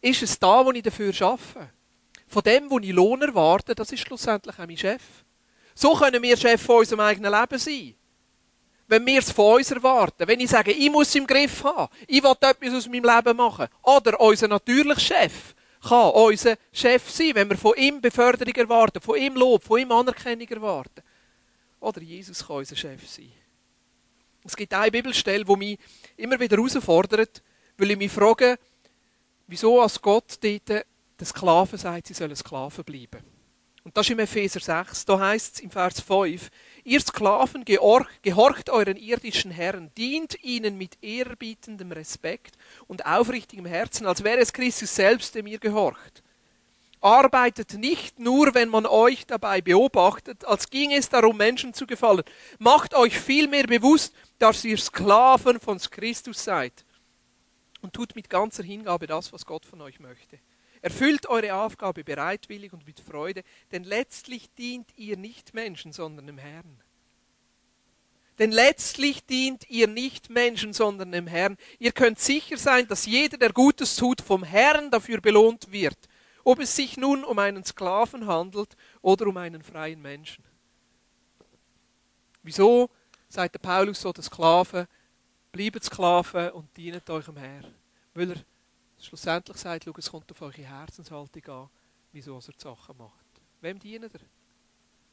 ist 0.00 0.22
es 0.22 0.38
da, 0.38 0.64
wo 0.64 0.72
ich 0.72 0.82
dafür 0.82 1.12
arbeite? 1.20 1.70
Von 2.26 2.42
dem, 2.42 2.70
wo 2.70 2.78
ich 2.78 2.92
Lohn 2.92 3.20
erwarte, 3.20 3.74
das 3.74 3.92
ist 3.92 4.00
schlussendlich 4.00 4.58
auch 4.58 4.66
mein 4.66 4.76
Chef. 4.76 5.02
So 5.74 5.94
können 5.94 6.22
wir 6.22 6.36
Chef 6.36 6.62
von 6.62 6.78
unserem 6.78 7.00
eigenen 7.00 7.32
Leben 7.32 7.58
sein. 7.58 7.94
Wenn 8.86 9.06
wir 9.06 9.18
es 9.18 9.30
von 9.30 9.56
uns 9.56 9.70
erwarten, 9.70 10.26
wenn 10.26 10.40
ich 10.40 10.50
sage, 10.50 10.72
ich 10.72 10.90
muss 10.90 11.08
es 11.08 11.14
im 11.16 11.26
Griff 11.26 11.62
haben, 11.64 11.92
ich 12.06 12.22
will 12.22 12.34
etwas 12.40 12.74
aus 12.74 12.88
meinem 12.88 13.04
Leben 13.04 13.36
machen, 13.36 13.68
oder 13.82 14.20
unser 14.20 14.48
natürlicher 14.48 15.00
Chef 15.00 15.54
kann 15.82 16.10
unser 16.10 16.56
Chef 16.72 17.10
sein, 17.10 17.34
wenn 17.34 17.48
wir 17.48 17.56
von 17.56 17.74
ihm 17.76 18.00
Beförderung 18.00 18.54
erwarten, 18.54 19.00
von 19.00 19.18
ihm 19.18 19.34
Lob, 19.34 19.64
von 19.64 19.80
ihm 19.80 19.92
Anerkennung 19.92 20.48
erwarten. 20.48 21.02
Oder 21.80 22.02
Jesus 22.02 22.46
kann 22.46 22.56
unser 22.56 22.76
Chef 22.76 23.08
sein. 23.08 23.32
Es 24.44 24.56
gibt 24.56 24.72
eine 24.72 24.90
Bibelstelle, 24.90 25.44
die 25.44 25.56
mich 25.56 25.78
immer 26.16 26.38
wieder 26.38 26.56
herausfordert, 26.56 27.42
weil 27.76 27.90
ich 27.90 27.98
mich 27.98 28.12
frage, 28.12 28.58
wieso 29.46 29.80
als 29.80 30.00
Gott 30.00 30.42
den 30.42 30.82
Sklaven 31.24 31.78
sagt, 31.78 32.06
sie 32.06 32.14
sollen 32.14 32.36
Sklaven 32.36 32.84
bleiben. 32.84 33.22
Und 33.82 33.96
das 33.96 34.06
ist 34.06 34.12
im 34.12 34.18
Epheser 34.18 34.60
6, 34.60 35.04
da 35.06 35.18
heißt 35.18 35.54
es 35.54 35.60
im 35.60 35.70
Vers 35.70 36.00
5, 36.00 36.50
ihr 36.84 37.00
Sklaven 37.00 37.64
gehorcht 37.64 38.70
euren 38.70 38.96
irdischen 38.96 39.50
Herren, 39.50 39.90
dient 39.96 40.42
ihnen 40.42 40.78
mit 40.78 40.98
ehrerbietendem 41.02 41.92
Respekt 41.92 42.56
und 42.86 43.06
aufrichtigem 43.06 43.66
Herzen, 43.66 44.06
als 44.06 44.24
wäre 44.24 44.38
es 44.38 44.52
Christus 44.52 44.94
selbst, 44.94 45.34
dem 45.34 45.46
ihr 45.46 45.58
gehorcht. 45.58 46.22
Arbeitet 47.00 47.74
nicht 47.74 48.18
nur, 48.18 48.54
wenn 48.54 48.68
man 48.68 48.84
euch 48.84 49.26
dabei 49.26 49.62
beobachtet, 49.62 50.44
als 50.44 50.68
ging 50.68 50.92
es 50.92 51.08
darum, 51.08 51.36
Menschen 51.38 51.72
zu 51.72 51.86
gefallen. 51.86 52.24
Macht 52.58 52.94
euch 52.94 53.18
vielmehr 53.18 53.66
bewusst, 53.66 54.14
dass 54.38 54.64
ihr 54.64 54.76
Sklaven 54.76 55.58
von 55.60 55.78
Christus 55.78 56.44
seid. 56.44 56.84
Und 57.80 57.94
tut 57.94 58.14
mit 58.14 58.28
ganzer 58.28 58.62
Hingabe 58.62 59.06
das, 59.06 59.32
was 59.32 59.46
Gott 59.46 59.64
von 59.64 59.80
euch 59.80 59.98
möchte. 60.00 60.38
Erfüllt 60.82 61.26
eure 61.26 61.54
Aufgabe 61.54 62.04
bereitwillig 62.04 62.72
und 62.72 62.86
mit 62.86 63.00
Freude, 63.00 63.42
denn 63.70 63.84
letztlich 63.84 64.48
dient 64.54 64.90
ihr 64.96 65.16
nicht 65.16 65.52
Menschen, 65.52 65.92
sondern 65.92 66.26
dem 66.26 66.38
Herrn. 66.38 66.80
Denn 68.38 68.52
letztlich 68.52 69.22
dient 69.26 69.68
ihr 69.68 69.86
nicht 69.86 70.30
Menschen, 70.30 70.72
sondern 70.72 71.12
dem 71.12 71.26
Herrn. 71.26 71.58
Ihr 71.78 71.92
könnt 71.92 72.18
sicher 72.18 72.56
sein, 72.56 72.88
dass 72.88 73.04
jeder, 73.04 73.36
der 73.36 73.52
Gutes 73.52 73.96
tut, 73.96 74.22
vom 74.22 74.42
Herrn 74.42 74.90
dafür 74.90 75.20
belohnt 75.20 75.70
wird, 75.70 75.98
ob 76.42 76.58
es 76.60 76.74
sich 76.74 76.96
nun 76.96 77.22
um 77.22 77.38
einen 77.38 77.64
Sklaven 77.64 78.26
handelt 78.26 78.74
oder 79.02 79.26
um 79.26 79.36
einen 79.36 79.62
freien 79.62 80.00
Menschen. 80.00 80.42
Wieso 82.42 82.88
sagt 83.28 83.56
der 83.56 83.58
Paulus 83.58 84.00
so, 84.00 84.10
der 84.10 84.24
Sklaven, 84.24 84.86
bleibt 85.52 85.84
Sklaven 85.84 86.52
und 86.52 86.74
dienet 86.74 87.10
eurem 87.10 87.36
Herrn? 87.36 87.74
Weil 88.14 88.30
er 88.30 88.36
schlussendlich 89.06 89.56
sagt, 89.56 89.84
schau, 89.84 89.92
es 89.96 90.10
kommt 90.10 90.30
auf 90.30 90.42
eure 90.42 90.62
Herzenshaltung 90.62 91.46
an, 91.46 91.70
wieso 92.12 92.36
er 92.36 92.40
die 92.40 92.60
Sachen 92.60 92.96
macht. 92.96 93.26
Wem 93.60 93.78
dienen 93.78 94.10
er? 94.12 94.20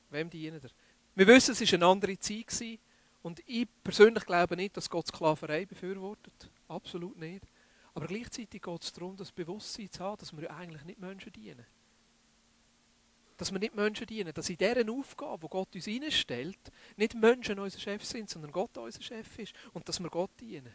Wem 0.10 0.30
dienen 0.30 0.62
er? 0.62 0.70
Wir 1.16 1.28
wissen, 1.28 1.52
es 1.52 1.62
war 1.62 1.74
eine 1.74 1.86
andere 1.86 2.20
Zeit 2.20 2.80
und 3.24 3.42
ich 3.46 3.68
persönlich 3.84 4.26
glaube 4.26 4.56
nicht, 4.56 4.78
dass 4.78 4.90
Gott 4.90 5.08
Sklaverei 5.08 5.66
befürwortet. 5.66 6.50
Absolut 6.68 7.18
nicht. 7.18 7.44
Aber 7.94 8.06
gleichzeitig 8.06 8.62
geht 8.62 8.84
es 8.84 8.94
darum, 8.94 9.18
das 9.18 9.32
Bewusstsein 9.32 9.92
zu 9.92 10.04
haben, 10.04 10.18
dass 10.20 10.36
wir 10.38 10.52
eigentlich 10.56 10.84
nicht 10.84 11.00
Menschen 11.00 11.32
dienen. 11.34 11.66
Dass 13.38 13.52
wir 13.52 13.60
nicht 13.60 13.76
Menschen 13.76 14.06
dienen, 14.06 14.34
dass 14.34 14.50
in 14.50 14.58
dieser 14.58 14.90
Aufgabe, 14.92 15.48
die 15.48 15.50
Gott 15.50 15.76
uns 15.76 15.88
reinstellt, 15.88 16.72
nicht 16.96 17.16
Menschen 17.16 17.60
unser 17.60 17.80
Chef 17.80 18.06
sind, 18.06 18.30
sondern 18.30 18.52
Gott 18.52 18.78
unser 18.78 19.02
Chef 19.02 19.40
ist 19.40 19.54
und 19.74 19.90
dass 19.90 20.00
wir 20.00 20.10
Gott 20.10 20.32
dienen. 20.40 20.74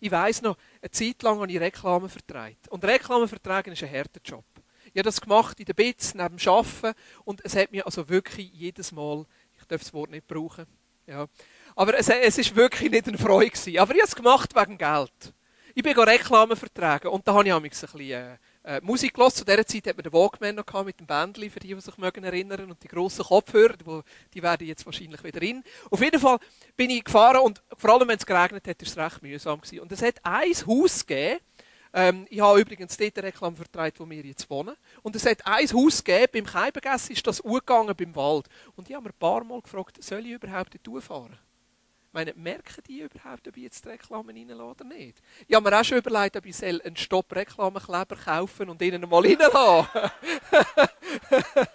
Ich 0.00 0.10
weiss 0.10 0.42
noch, 0.42 0.56
eine 0.80 0.90
Zeit 0.90 1.22
lang 1.22 1.40
habe 1.40 1.50
ich 1.50 1.60
Reklame 1.60 2.08
vertreibt. 2.08 2.68
Und 2.68 2.84
Reklame 2.84 3.28
vertragen 3.28 3.72
ist 3.72 3.82
ein 3.82 3.90
harter 3.90 4.20
Job. 4.24 4.44
Ich 4.86 4.98
habe 4.98 5.02
das 5.02 5.20
gemacht 5.20 5.58
in 5.58 5.66
der 5.66 5.74
Bits, 5.74 6.14
neben 6.14 6.36
dem 6.36 6.48
Arbeiten. 6.48 6.98
Und 7.24 7.44
es 7.44 7.56
hat 7.56 7.72
mir 7.72 7.84
also 7.84 8.08
wirklich 8.08 8.50
jedes 8.52 8.92
Mal, 8.92 9.26
ich 9.58 9.64
darf 9.66 9.82
das 9.82 9.92
Wort 9.92 10.10
nicht 10.10 10.26
brauchen, 10.26 10.66
ja. 11.06 11.26
Aber 11.74 11.96
es, 11.98 12.08
es 12.08 12.38
ist 12.38 12.56
wirklich 12.56 12.90
nicht 12.90 13.06
eine 13.06 13.18
Freude 13.18 13.50
gewesen. 13.50 13.78
Aber 13.78 13.94
ich 13.94 14.00
habe 14.00 14.08
es 14.08 14.16
gemacht 14.16 14.54
wegen 14.54 14.78
Geld. 14.78 15.34
Ich 15.74 15.82
bin 15.82 15.98
Reklame 15.98 16.56
vertragen 16.56 17.08
und 17.08 17.28
da 17.28 17.34
habe 17.34 17.46
ich 17.46 17.52
ein 17.52 17.62
bisschen 17.62 18.38
äh, 18.66 18.80
Musik 18.82 19.14
gehört. 19.14 19.34
Zu 19.34 19.44
dieser 19.44 19.64
Zeit 19.64 19.86
hat 19.86 19.96
man 19.96 20.02
den 20.02 20.12
Walkman 20.12 20.56
noch 20.56 20.66
gehabt 20.66 20.86
mit 20.86 20.98
dem 20.98 21.06
Bändchen, 21.06 21.50
für 21.50 21.60
die, 21.60 21.74
die 21.74 21.80
sich 21.80 21.96
mögen 21.96 22.24
erinnern 22.24 22.70
und 22.70 22.82
die 22.82 22.88
grossen 22.88 23.24
Kopfhörer, 23.24 23.76
die, 23.76 24.00
die 24.34 24.42
werden 24.42 24.66
jetzt 24.66 24.84
wahrscheinlich 24.84 25.22
wieder 25.22 25.40
in. 25.40 25.62
Auf 25.90 26.00
jeden 26.02 26.20
Fall 26.20 26.38
bin 26.76 26.90
ich 26.90 27.04
gefahren 27.04 27.40
und 27.40 27.62
vor 27.76 27.90
allem, 27.90 28.08
wenn 28.08 28.18
es 28.18 28.26
geregnet 28.26 28.66
hat, 28.66 28.82
ist 28.82 28.90
es 28.90 28.96
recht 28.96 29.22
mühsam 29.22 29.60
gewesen. 29.60 29.80
Und 29.80 29.92
es 29.92 30.02
hat 30.02 30.16
ein 30.24 30.52
Haus 30.66 31.06
gegeben, 31.06 31.40
ähm, 31.92 32.26
ich 32.28 32.40
habe 32.40 32.60
übrigens 32.60 32.96
dort 32.96 33.16
eine 33.16 33.28
Reklame 33.28 33.56
vertreibt, 33.56 34.00
wo 34.00 34.10
wir 34.10 34.20
jetzt 34.20 34.50
wohnen. 34.50 34.74
Und 35.02 35.16
es 35.16 35.24
hat 35.24 35.46
ein 35.46 35.68
Haus 35.68 36.02
gegeben, 36.02 36.26
beim 36.32 36.44
Keibengessen 36.44 37.14
ist 37.14 37.26
das 37.26 37.40
umgegangen 37.40 37.94
beim 37.96 38.14
Wald. 38.14 38.46
Und 38.74 38.88
ich 38.88 38.94
habe 38.94 39.04
mir 39.04 39.10
ein 39.10 39.18
paar 39.18 39.44
Mal 39.44 39.62
gefragt, 39.62 40.02
soll 40.02 40.26
ich 40.26 40.32
überhaupt 40.32 40.76
dort 40.82 41.04
fahren? 41.04 41.38
Meine, 42.16 42.32
merken 42.34 42.82
die 42.88 43.02
überhaupt, 43.02 43.46
ob 43.46 43.56
ich 43.56 43.62
jetzt 43.62 43.84
die 43.84 43.90
Reklame 43.90 44.32
reinlasse 44.32 44.62
oder 44.62 44.84
nicht? 44.84 45.22
Ich 45.46 45.54
habe 45.54 45.70
mir 45.70 45.78
auch 45.78 45.84
schon 45.84 45.98
überlegt, 45.98 46.36
ob 46.36 46.46
ich 46.46 46.64
einen 46.64 46.96
Stopp-Reklamekleber 46.96 48.16
kaufen 48.16 48.70
und 48.70 48.80
ihnen 48.82 49.08
mal 49.08 49.22
reinlassen. 49.22 49.86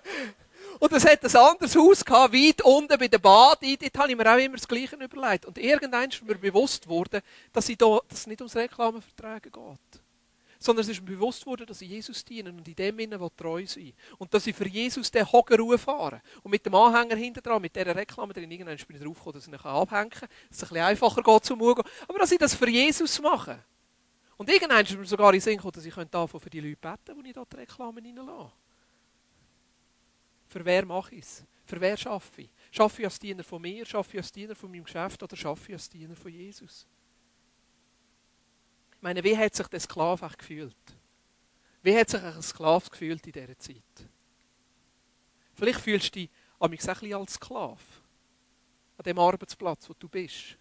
und 0.80 0.92
es 0.92 1.06
hat 1.06 1.24
ein 1.24 1.36
anderes 1.36 1.76
Haus 1.76 2.04
gehabt, 2.04 2.34
weit 2.34 2.62
unten 2.64 2.98
bei 2.98 3.08
der 3.08 3.20
Bad. 3.20 3.60
Dort 3.62 3.98
habe 3.98 4.12
ich 4.12 4.18
mir 4.18 4.34
auch 4.34 4.38
immer 4.38 4.58
das 4.58 4.68
Gleiche 4.68 4.96
überlegt. 4.96 5.46
Und 5.46 5.60
irgendwann 5.60 6.10
ist 6.10 6.24
mir 6.24 6.36
bewusst 6.36 6.88
worden, 6.88 7.22
dass, 7.54 7.70
ich 7.70 7.78
da, 7.78 8.00
dass 8.10 8.22
es 8.22 8.28
nicht 8.28 8.42
ums 8.42 8.56
Reklameverträge 8.56 9.52
geht 9.52 10.01
sondern 10.62 10.84
es 10.84 10.90
ist 10.90 11.02
mir 11.02 11.16
bewusst 11.16 11.44
worden, 11.48 11.66
dass 11.66 11.82
ich 11.82 11.90
Jesus 11.90 12.24
dienen 12.24 12.56
und 12.60 12.68
in 12.68 12.76
dem 12.76 12.98
Sinne 12.98 13.32
treu 13.36 13.66
sein 13.66 13.94
Und 14.20 14.32
dass 14.32 14.46
ich 14.46 14.56
für 14.56 14.68
Jesus 14.68 15.10
den 15.10 15.30
Hocker 15.30 15.58
fahre. 15.78 16.22
Und 16.44 16.52
mit 16.52 16.64
dem 16.64 16.76
Anhänger 16.76 17.16
hinter 17.16 17.42
dran, 17.42 17.62
mit 17.62 17.76
dieser 17.76 17.96
Reklame 17.96 18.32
drin, 18.32 18.52
irgendwann 18.52 18.78
bin 18.78 18.96
ich 18.96 19.04
drauf 19.04 19.18
gekommen, 19.18 19.34
dass 19.34 19.48
ich 19.48 19.54
ihn 19.54 19.56
abhängen 19.56 20.10
kann, 20.12 20.30
dass 20.50 20.58
es 20.58 20.64
ein 20.64 20.70
bisschen 20.70 20.86
einfacher 20.86 21.24
geht 21.24 21.46
zum 21.46 21.62
Ugo. 21.62 21.84
Aber 22.08 22.20
dass 22.20 22.32
ich 22.32 22.38
das 22.38 22.54
für 22.54 22.70
Jesus 22.70 23.20
mache. 23.20 23.64
Und 24.38 24.50
irgendwann 24.50 24.86
ist 24.86 24.96
mir 24.96 25.06
sogar 25.06 25.30
in 25.30 25.40
den 25.40 25.42
Sinn 25.42 25.58
gekommen, 25.58 25.74
dass 25.74 25.86
ich 25.86 25.94
für 25.94 26.50
die 26.50 26.60
Leute 26.60 26.78
beten, 26.78 27.24
die 27.24 27.30
ich 27.30 27.34
da 27.34 27.44
die 27.44 27.56
Reklame 27.56 28.00
reinlasse. 28.00 28.52
Für 30.48 30.64
wer 30.64 30.86
mache 30.86 31.16
ich 31.16 31.24
es? 31.24 31.44
Für 31.66 31.82
wer 31.82 31.98
schaffe 31.98 32.44
ich? 32.44 32.50
Schaffe 32.72 33.02
ich 33.02 33.08
als 33.08 33.18
Diener 33.18 33.44
von 33.44 33.62
mir, 33.62 33.84
schaffe 33.84 34.12
ich 34.12 34.18
als 34.18 34.32
Diener 34.32 34.54
von 34.54 34.70
meinem 34.70 34.84
Geschäft 34.84 35.24
oder 35.24 35.36
schaffe 35.36 35.70
ich 35.70 35.74
als 35.74 35.90
Diener 35.90 36.16
von 36.16 36.32
Jesus? 36.32 36.86
Ich 39.02 39.04
meine, 39.04 39.24
wie 39.24 39.36
hat 39.36 39.56
sich 39.56 39.66
der 39.66 39.80
Sklave 39.80 40.30
gefühlt? 40.38 40.76
Wie 41.82 41.98
hat 41.98 42.12
sich 42.12 42.22
ein 42.22 42.44
Sklave 42.44 42.88
gefühlt 42.88 43.26
in 43.26 43.32
dieser 43.32 43.58
Zeit? 43.58 44.08
Vielleicht 45.56 45.80
fühlst 45.80 46.14
du 46.16 46.20
dich 46.20 46.30
ein 46.60 46.70
bisschen 46.70 47.16
als 47.16 47.34
Sklave. 47.34 47.82
An 49.00 49.04
dem 49.04 49.18
Arbeitsplatz, 49.18 49.90
wo 49.90 49.96
du 49.98 50.08
bist. 50.08 50.56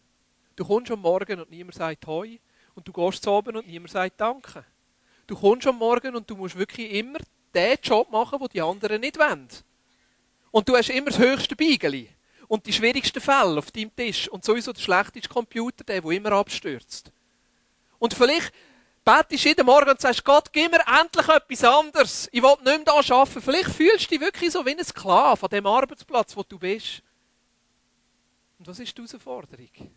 Du 0.56 0.64
kommst 0.64 0.90
am 0.90 1.02
Morgen 1.02 1.38
und 1.38 1.50
niemand 1.50 1.74
sagt 1.74 2.06
Hoi. 2.06 2.40
Und 2.74 2.88
du 2.88 2.94
gehst 2.94 3.22
zu 3.22 3.30
oben 3.30 3.58
und 3.58 3.66
niemand 3.66 3.90
sagt 3.90 4.18
Danke. 4.18 4.64
Du 5.26 5.36
kommst 5.36 5.66
am 5.66 5.76
Morgen 5.76 6.16
und 6.16 6.30
du 6.30 6.34
musst 6.34 6.56
wirklich 6.56 6.92
immer 6.92 7.18
den 7.54 7.76
Job 7.82 8.10
machen, 8.10 8.38
den 8.38 8.48
die 8.48 8.62
anderen 8.62 9.02
nicht 9.02 9.18
wollen. 9.18 9.48
Und 10.50 10.66
du 10.66 10.74
hast 10.78 10.88
immer 10.88 11.10
das 11.10 11.18
höchste 11.18 11.54
Beigeli. 11.54 12.08
Und 12.48 12.64
die 12.64 12.72
schwierigsten 12.72 13.20
Fälle 13.20 13.58
auf 13.58 13.70
deinem 13.70 13.94
Tisch. 13.94 14.30
Und 14.30 14.46
sowieso 14.46 14.72
der 14.72 14.80
schlechteste 14.80 15.28
Computer, 15.28 15.84
der, 15.84 16.00
der 16.00 16.10
immer 16.10 16.32
abstürzt. 16.32 17.12
Und 18.00 18.14
vielleicht 18.14 18.52
betest 19.04 19.44
du 19.44 19.48
jeden 19.48 19.66
Morgen 19.66 19.90
und 19.90 20.00
sagst, 20.00 20.24
Gott, 20.24 20.52
gib 20.52 20.72
mir 20.72 20.82
endlich 20.86 21.28
etwas 21.28 21.64
anderes. 21.64 22.28
Ich 22.32 22.42
will 22.42 22.56
nicht 22.64 22.86
mehr 22.86 23.02
hier 23.02 23.14
arbeiten. 23.14 23.42
Vielleicht 23.42 23.70
fühlst 23.70 24.06
du 24.06 24.08
dich 24.08 24.20
wirklich 24.20 24.50
so 24.50 24.64
wie 24.64 24.70
ein 24.70 24.84
Sklave 24.84 25.42
an 25.42 25.50
dem 25.50 25.66
Arbeitsplatz, 25.66 26.36
wo 26.36 26.42
du 26.42 26.58
bist. 26.58 27.02
Und 28.58 28.66
was 28.66 28.78
ist 28.78 28.96
die 28.96 29.02
Herausforderung? 29.02 29.94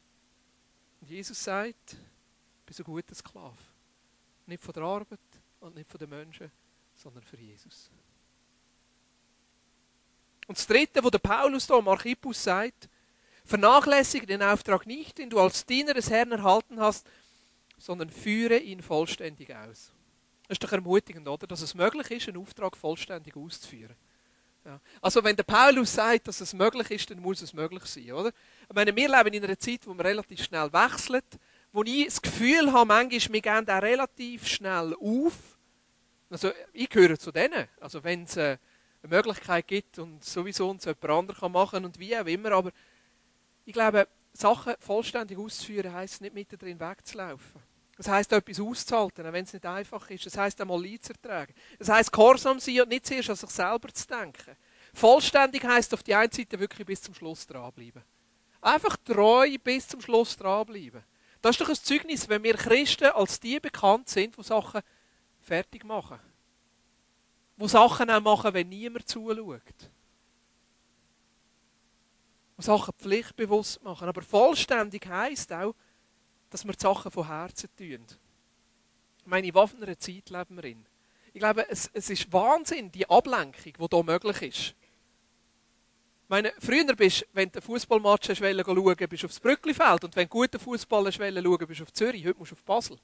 Und 1.01 1.09
Jesus 1.09 1.43
sagt, 1.43 1.93
du 1.93 2.65
bist 2.65 2.79
ein 2.79 2.83
guter 2.83 3.15
Sklave. 3.15 3.57
Nicht 4.45 4.61
von 4.61 4.73
der 4.73 4.83
Arbeit 4.83 5.19
und 5.61 5.75
nicht 5.75 5.89
von 5.89 5.99
den 5.99 6.09
Menschen, 6.09 6.51
sondern 6.95 7.23
für 7.23 7.37
Jesus. 7.37 7.89
Und 10.47 10.57
das 10.57 10.67
Dritte, 10.67 11.01
der 11.01 11.19
Paulus 11.19 11.67
da 11.67 11.75
am 11.75 11.87
Archippus 11.87 12.43
sagt, 12.43 12.89
vernachlässige 13.45 14.25
den 14.25 14.43
Auftrag 14.43 14.85
nicht, 14.85 15.17
den 15.17 15.29
du 15.29 15.39
als 15.39 15.65
Diener 15.65 15.93
des 15.93 16.09
Herrn 16.09 16.33
erhalten 16.33 16.81
hast, 16.81 17.07
sondern 17.77 18.09
führe 18.09 18.57
ihn 18.57 18.81
vollständig 18.81 19.55
aus. 19.55 19.91
Das 20.47 20.55
ist 20.55 20.63
doch 20.63 20.71
ermutigend, 20.71 21.27
oder? 21.27 21.47
Dass 21.47 21.61
es 21.61 21.73
möglich 21.73 22.11
ist, 22.11 22.27
einen 22.27 22.37
Auftrag 22.37 22.75
vollständig 22.75 23.35
auszuführen. 23.35 23.95
Ja. 24.65 24.79
Also 25.01 25.23
wenn 25.23 25.35
der 25.35 25.43
Paulus 25.43 25.93
sagt, 25.93 26.27
dass 26.27 26.39
es 26.39 26.53
möglich 26.53 26.89
ist, 26.91 27.09
dann 27.09 27.19
muss 27.19 27.41
es 27.41 27.53
möglich 27.53 27.83
sein, 27.85 28.11
oder? 28.13 28.31
Ich 28.69 28.75
meine, 28.75 28.95
wir 28.95 29.09
leben 29.09 29.33
in 29.33 29.43
einer 29.43 29.59
Zeit, 29.59 29.85
wo 29.85 29.93
man 29.93 30.05
relativ 30.05 30.43
schnell 30.43 30.71
wechselt, 30.71 31.25
wo 31.73 31.83
ich 31.83 32.05
das 32.05 32.21
Gefühl 32.21 32.71
habe, 32.71 32.85
manchmal, 32.85 33.33
wir 33.33 33.41
gehen 33.41 33.69
auch 33.69 33.81
relativ 33.81 34.47
schnell 34.47 34.95
auf. 35.01 35.57
Also 36.29 36.51
ich 36.71 36.89
gehöre 36.89 37.17
zu 37.19 37.31
denen. 37.31 37.67
Also 37.79 38.03
wenn 38.03 38.23
es 38.23 38.37
äh, 38.37 38.57
eine 39.03 39.15
Möglichkeit 39.15 39.67
gibt 39.67 39.99
und 39.99 40.23
sowieso 40.23 40.69
uns 40.69 40.85
jemand 40.85 41.05
anderes 41.05 41.41
machen 41.41 41.71
kann 41.71 41.85
und 41.85 41.99
wie 41.99 42.17
auch 42.17 42.25
immer, 42.25 42.51
aber 42.53 42.71
ich 43.65 43.73
glaube, 43.73 44.07
Sachen 44.33 44.75
vollständig 44.79 45.37
auszuführen, 45.37 45.93
heisst 45.93 46.21
nicht 46.21 46.33
mittendrin 46.33 46.79
wegzulaufen. 46.79 47.61
Das 47.95 48.07
heisst, 48.07 48.31
etwas 48.31 48.59
auszuhalten, 48.59 49.31
wenn 49.31 49.43
es 49.43 49.53
nicht 49.53 49.65
einfach 49.65 50.09
ist. 50.09 50.25
Das 50.25 50.37
heisst, 50.37 50.59
einmal 50.59 50.83
Leid 50.83 51.03
zu 51.03 51.13
ertragen. 51.13 51.53
Das 51.77 51.89
heisst, 51.89 52.11
gehorsam 52.11 52.59
sein 52.59 52.81
und 52.81 52.89
nicht 52.89 53.05
zuerst 53.05 53.29
an 53.29 53.35
sich 53.35 53.49
selber 53.49 53.93
zu 53.93 54.07
denken. 54.07 54.55
Vollständig 54.93 55.63
heisst 55.63 55.93
auf 55.93 56.01
die 56.01 56.15
einen 56.15 56.31
Seite 56.31 56.59
wirklich 56.59 56.87
bis 56.87 57.01
zum 57.01 57.13
Schluss 57.13 57.45
dranbleiben. 57.45 58.03
Einfach 58.61 58.97
treu 58.97 59.57
bis 59.63 59.87
zum 59.87 60.01
Schluss 60.01 60.35
dranbleiben. 60.37 61.03
Das 61.41 61.51
ist 61.51 61.61
doch 61.61 61.69
ein 61.69 61.75
Zeugnis, 61.75 62.29
wenn 62.29 62.43
wir 62.43 62.55
Christen 62.55 63.11
als 63.11 63.39
die 63.39 63.59
bekannt 63.59 64.09
sind, 64.09 64.37
die 64.37 64.43
Sachen 64.43 64.81
fertig 65.41 65.83
machen. 65.83 66.19
Die 67.57 67.67
Sachen 67.67 68.09
auch 68.09 68.21
machen, 68.21 68.53
wenn 68.53 68.69
niemand 68.69 69.07
zuschaut. 69.07 69.61
Die 72.57 72.63
Sachen 72.63 72.93
pflichtbewusst 72.97 73.83
machen. 73.83 74.07
Aber 74.07 74.21
vollständig 74.21 75.05
heisst 75.07 75.51
auch, 75.51 75.75
dass 76.53 76.65
wir 76.65 76.73
die 76.73 76.81
Sachen 76.81 77.09
von 77.09 77.25
Herzen 77.25 77.67
tun. 77.75 78.05
Ich 79.17 79.25
meine, 79.25 79.47
in 79.47 79.55
einer 79.55 79.97
Zeit 79.97 80.29
leben 80.29 80.55
wir 80.55 80.63
in? 80.65 80.85
Ich 81.33 81.39
glaube, 81.39 81.67
es, 81.67 81.89
es 81.93 82.11
ist 82.11 82.31
Wahnsinn, 82.31 82.91
die 82.91 83.09
Ablenkung, 83.09 83.73
die 83.73 83.87
hier 83.89 84.03
möglich 84.03 84.41
ist. 84.43 84.59
Ich 84.59 86.29
meine, 86.29 86.53
früher 86.59 86.95
bist 86.95 87.25
wenn 87.33 87.49
du 87.49 87.57
einen 87.57 87.63
Fußballmatch 87.63 88.37
schauen 88.37 88.57
wolltest, 88.85 89.09
bist 89.09 89.23
du 89.23 89.27
aufs 89.27 89.39
Brücklifeld. 89.39 90.03
Und 90.03 90.15
wenn 90.15 90.27
du 90.27 90.29
guten 90.29 90.59
Fußball 90.59 91.11
schauen 91.11 91.33
bist 91.67 91.79
du 91.79 91.83
auf 91.85 91.91
Zürich. 91.91 92.23
Heute 92.23 92.37
musst 92.37 92.51
du 92.51 92.55
auf 92.55 92.63
Basel. 92.63 92.99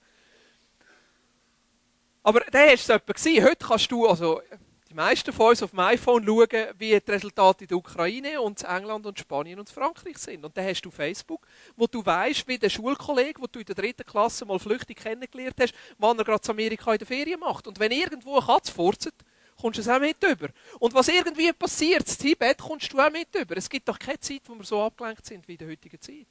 Aber 2.22 2.42
hast 2.54 2.88
du 2.88 2.94
es 2.94 3.06
gesehen. 3.16 3.44
Heute 3.44 3.66
kannst 3.66 3.92
du, 3.92 4.08
also 4.08 4.44
die 4.90 4.96
meisten 4.96 5.32
von 5.32 5.50
uns 5.50 5.62
auf 5.62 5.70
dem 5.70 5.80
iPhone 5.80 6.26
schauen, 6.26 6.68
wie 6.80 7.00
die 7.00 7.12
Resultate 7.12 7.64
in 7.64 7.68
der 7.68 7.78
Ukraine 7.78 8.42
und 8.42 8.64
England 8.64 9.06
und 9.06 9.20
Spanien 9.20 9.60
und 9.60 9.70
Frankreich 9.70 10.18
sind. 10.18 10.44
Und 10.44 10.58
dann 10.58 10.66
hast 10.66 10.82
du 10.82 10.90
Facebook, 10.90 11.46
wo 11.76 11.86
du 11.86 12.04
weißt, 12.04 12.48
wie 12.48 12.58
der 12.58 12.70
Schulkollege, 12.70 13.40
wo 13.40 13.46
du 13.46 13.60
in 13.60 13.66
der 13.66 13.76
dritten 13.76 14.04
Klasse 14.04 14.46
mal 14.46 14.58
flüchtig 14.58 14.98
kennengelernt 14.98 15.58
hast, 15.60 15.76
wann 16.00 16.18
er 16.18 16.26
gerade 16.26 16.42
zu 16.42 16.52
Amerika 16.52 16.92
in 16.92 16.98
der 16.98 17.08
Ferien 17.08 17.40
macht. 17.40 17.68
Und 17.68 17.80
wenn 17.80 17.92
irgendwo 17.92 18.38
eine 18.38 18.46
Katze 18.48 18.74
furzt, 18.74 19.14
kommst 19.62 19.78
du 19.78 19.82
es 19.82 19.88
auch 19.88 20.00
mit 20.00 20.24
über. 20.24 20.50
Und 20.80 20.94
was 20.96 21.08
irgendwie 21.08 21.54
passiert, 21.54 22.08
das 22.08 22.18
Tibet, 22.18 22.58
kommst 22.58 22.92
du 22.92 23.00
auch 23.00 23.12
mit 23.12 23.34
über. 23.36 23.58
Es 23.58 23.70
gibt 23.70 23.88
doch 23.88 24.00
keine 24.00 24.20
Zeit, 24.20 24.42
wo 24.46 24.56
wir 24.56 24.64
so 24.64 24.82
abgelenkt 24.82 25.24
sind 25.24 25.48
wie 25.48 25.52
in 25.52 25.58
der 25.60 25.68
heutigen 25.68 26.02
Zeit. 26.02 26.26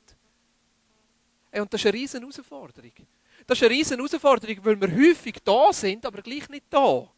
Und 1.53 1.73
das 1.73 1.81
ist 1.81 1.87
eine 1.87 1.95
riesen 1.95 2.21
Herausforderung. 2.21 2.93
Das 3.47 3.57
ist 3.57 3.63
eine 3.63 3.71
riesen 3.71 3.97
Herausforderung, 3.97 4.57
weil 4.65 4.81
wir 4.81 5.11
häufig 5.11 5.37
da 5.45 5.73
sind, 5.73 6.05
aber 6.05 6.23
gleich 6.23 6.49
nicht 6.49 6.65
da. 6.71 7.09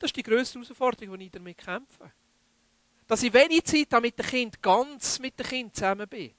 Das 0.00 0.08
ist 0.08 0.16
die 0.16 0.22
grösste 0.22 0.58
Herausforderung, 0.58 1.18
die 1.18 1.26
ich 1.26 1.30
damit 1.30 1.58
kämpfe. 1.58 2.10
Dass 3.06 3.22
ich 3.22 3.32
wenig 3.32 3.64
Zeit 3.64 3.92
habe 3.92 4.06
mit 4.06 4.18
dem 4.18 4.26
Kind, 4.26 4.62
ganz 4.62 5.18
mit 5.18 5.38
dem 5.38 5.46
Kind 5.46 5.74
zusammen 5.74 6.08
bin. 6.08 6.32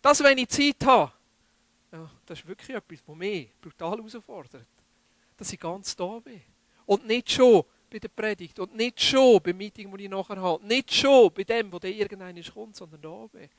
Dass 0.00 0.22
wenn 0.22 0.38
ich 0.38 0.48
Zeit 0.48 0.82
habe, 0.86 1.12
ja, 1.92 2.10
das 2.24 2.40
ist 2.40 2.46
wirklich 2.46 2.74
etwas, 2.74 3.00
was 3.06 3.16
mich 3.16 3.52
brutal 3.60 3.98
herausfordert. 3.98 4.66
Dass 5.36 5.52
ich 5.52 5.60
ganz 5.60 5.94
da 5.94 6.18
bin. 6.20 6.40
Und 6.86 7.06
nicht 7.06 7.30
schon 7.30 7.64
bei 7.90 7.98
der 7.98 8.08
Predigt 8.08 8.58
und 8.60 8.74
nicht 8.74 8.98
schon 9.00 9.42
beim 9.42 9.58
Meeting, 9.58 9.90
das 9.90 10.00
ich 10.00 10.08
nachher 10.08 10.40
habe. 10.40 10.66
Nicht 10.66 10.94
schon 10.94 11.30
bei 11.34 11.44
dem, 11.44 11.70
wo 11.70 11.78
der 11.78 11.90
irgendeiner 11.90 12.42
kommt, 12.42 12.76
sondern 12.76 13.02
da 13.02 13.26
bin. 13.26 13.50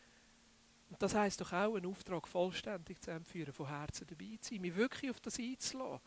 Und 0.89 0.99
das 0.99 1.13
heisst 1.13 1.41
doch 1.41 1.53
auch, 1.53 1.75
einen 1.75 1.85
Auftrag 1.85 2.27
vollständig 2.27 2.99
zu 3.01 3.11
empführen, 3.11 3.53
von 3.53 3.67
Herzen 3.67 4.07
dabei 4.07 4.37
zu 4.41 4.53
sein, 4.53 4.61
mich 4.61 4.75
wirklich 4.75 5.11
auf 5.11 5.19
das 5.19 5.37
einzulassen. 5.37 5.99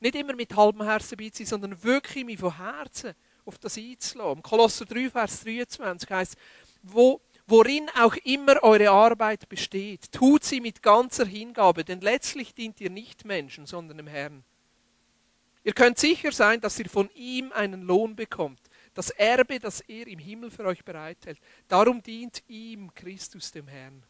Nicht 0.00 0.14
immer 0.14 0.34
mit 0.34 0.54
halbem 0.54 0.82
Herzen 0.82 1.16
dabei 1.16 1.30
zu 1.30 1.38
sein, 1.38 1.46
sondern 1.46 1.82
wirklich 1.82 2.24
mich 2.24 2.38
von 2.38 2.56
Herzen 2.56 3.14
auf 3.44 3.58
das 3.58 3.78
einzulassen. 3.78 4.42
Kolosser 4.42 4.84
3, 4.84 5.10
Vers 5.10 5.40
23 5.42 6.10
heißt 6.10 6.36
wo, 6.82 7.20
worin 7.46 7.88
auch 7.96 8.14
immer 8.24 8.62
eure 8.62 8.90
Arbeit 8.90 9.48
besteht, 9.48 10.12
tut 10.12 10.44
sie 10.44 10.60
mit 10.60 10.82
ganzer 10.82 11.26
Hingabe, 11.26 11.84
denn 11.84 12.00
letztlich 12.00 12.54
dient 12.54 12.80
ihr 12.80 12.90
nicht 12.90 13.24
Menschen, 13.24 13.66
sondern 13.66 13.98
dem 13.98 14.06
Herrn. 14.06 14.44
Ihr 15.64 15.72
könnt 15.72 15.98
sicher 15.98 16.30
sein, 16.30 16.60
dass 16.60 16.78
ihr 16.78 16.88
von 16.88 17.10
ihm 17.14 17.50
einen 17.52 17.82
Lohn 17.82 18.14
bekommt, 18.14 18.60
das 18.94 19.10
Erbe, 19.10 19.58
das 19.58 19.80
er 19.80 20.06
im 20.06 20.20
Himmel 20.20 20.50
für 20.50 20.64
euch 20.64 20.84
bereithält. 20.84 21.38
Darum 21.66 22.02
dient 22.02 22.42
ihm 22.46 22.94
Christus 22.94 23.50
dem 23.50 23.66
Herrn. 23.66 24.02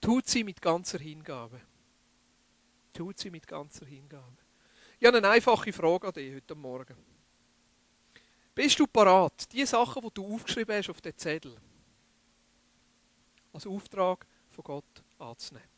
Tut 0.00 0.26
sie 0.26 0.42
mit 0.42 0.62
ganzer 0.62 0.98
Hingabe. 0.98 1.60
Tut 2.92 3.18
sie 3.18 3.30
mit 3.30 3.46
ganzer 3.46 3.86
Hingabe. 3.86 4.36
Ich 4.98 5.06
habe 5.06 5.18
eine 5.18 5.28
einfache 5.28 5.72
Frage 5.72 6.08
an 6.08 6.12
dich 6.12 6.34
heute 6.34 6.54
Morgen. 6.54 6.96
Bist 8.54 8.78
du 8.78 8.86
parat, 8.86 9.50
die 9.52 9.64
Sachen, 9.64 10.02
die 10.02 10.10
du 10.12 10.34
aufgeschrieben 10.34 10.76
hast 10.76 10.90
auf 10.90 11.00
den 11.00 11.16
Zettel, 11.16 11.56
als 13.52 13.66
Auftrag 13.66 14.26
von 14.50 14.64
Gott 14.64 15.02
anzunehmen? 15.18 15.68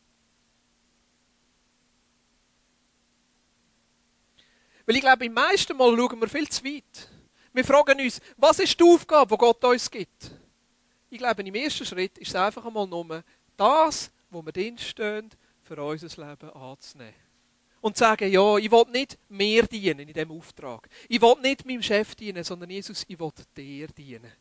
Weil 4.84 4.96
ich 4.96 5.02
glaube, 5.02 5.24
im 5.24 5.32
meisten 5.32 5.76
Mal 5.76 5.96
schauen 5.96 6.20
wir 6.20 6.28
viel 6.28 6.48
zu 6.48 6.64
weit. 6.64 7.08
Wir 7.52 7.64
fragen 7.64 8.00
uns, 8.00 8.20
was 8.36 8.58
ist 8.58 8.80
die 8.80 8.84
Aufgabe, 8.84 9.34
die 9.34 9.38
Gott 9.38 9.64
uns 9.64 9.90
gibt? 9.90 10.32
Ich 11.10 11.18
glaube, 11.18 11.42
im 11.42 11.54
ersten 11.54 11.84
Schritt 11.84 12.18
ist 12.18 12.28
es 12.28 12.34
einfach 12.34 12.64
einmal 12.64 12.86
nur 12.86 13.22
das, 13.56 14.10
wo 14.30 14.42
wir 14.44 14.52
drinstehen, 14.52 15.30
für 15.62 15.82
unser 15.82 16.28
Leben 16.28 16.50
anzunehmen. 16.50 17.14
Und 17.80 17.96
zu 17.96 18.00
sagen, 18.00 18.30
ja, 18.30 18.56
ich 18.58 18.70
will 18.70 18.84
nicht 18.92 19.18
mehr 19.28 19.66
dienen 19.66 20.00
in 20.00 20.14
diesem 20.14 20.30
Auftrag. 20.30 20.88
Ich 21.08 21.20
will 21.20 21.34
nicht 21.42 21.66
meinem 21.66 21.82
Chef 21.82 22.14
dienen, 22.14 22.44
sondern 22.44 22.70
Jesus, 22.70 23.04
ich 23.08 23.18
will 23.18 23.32
dir 23.56 23.88
dienen. 23.88 24.32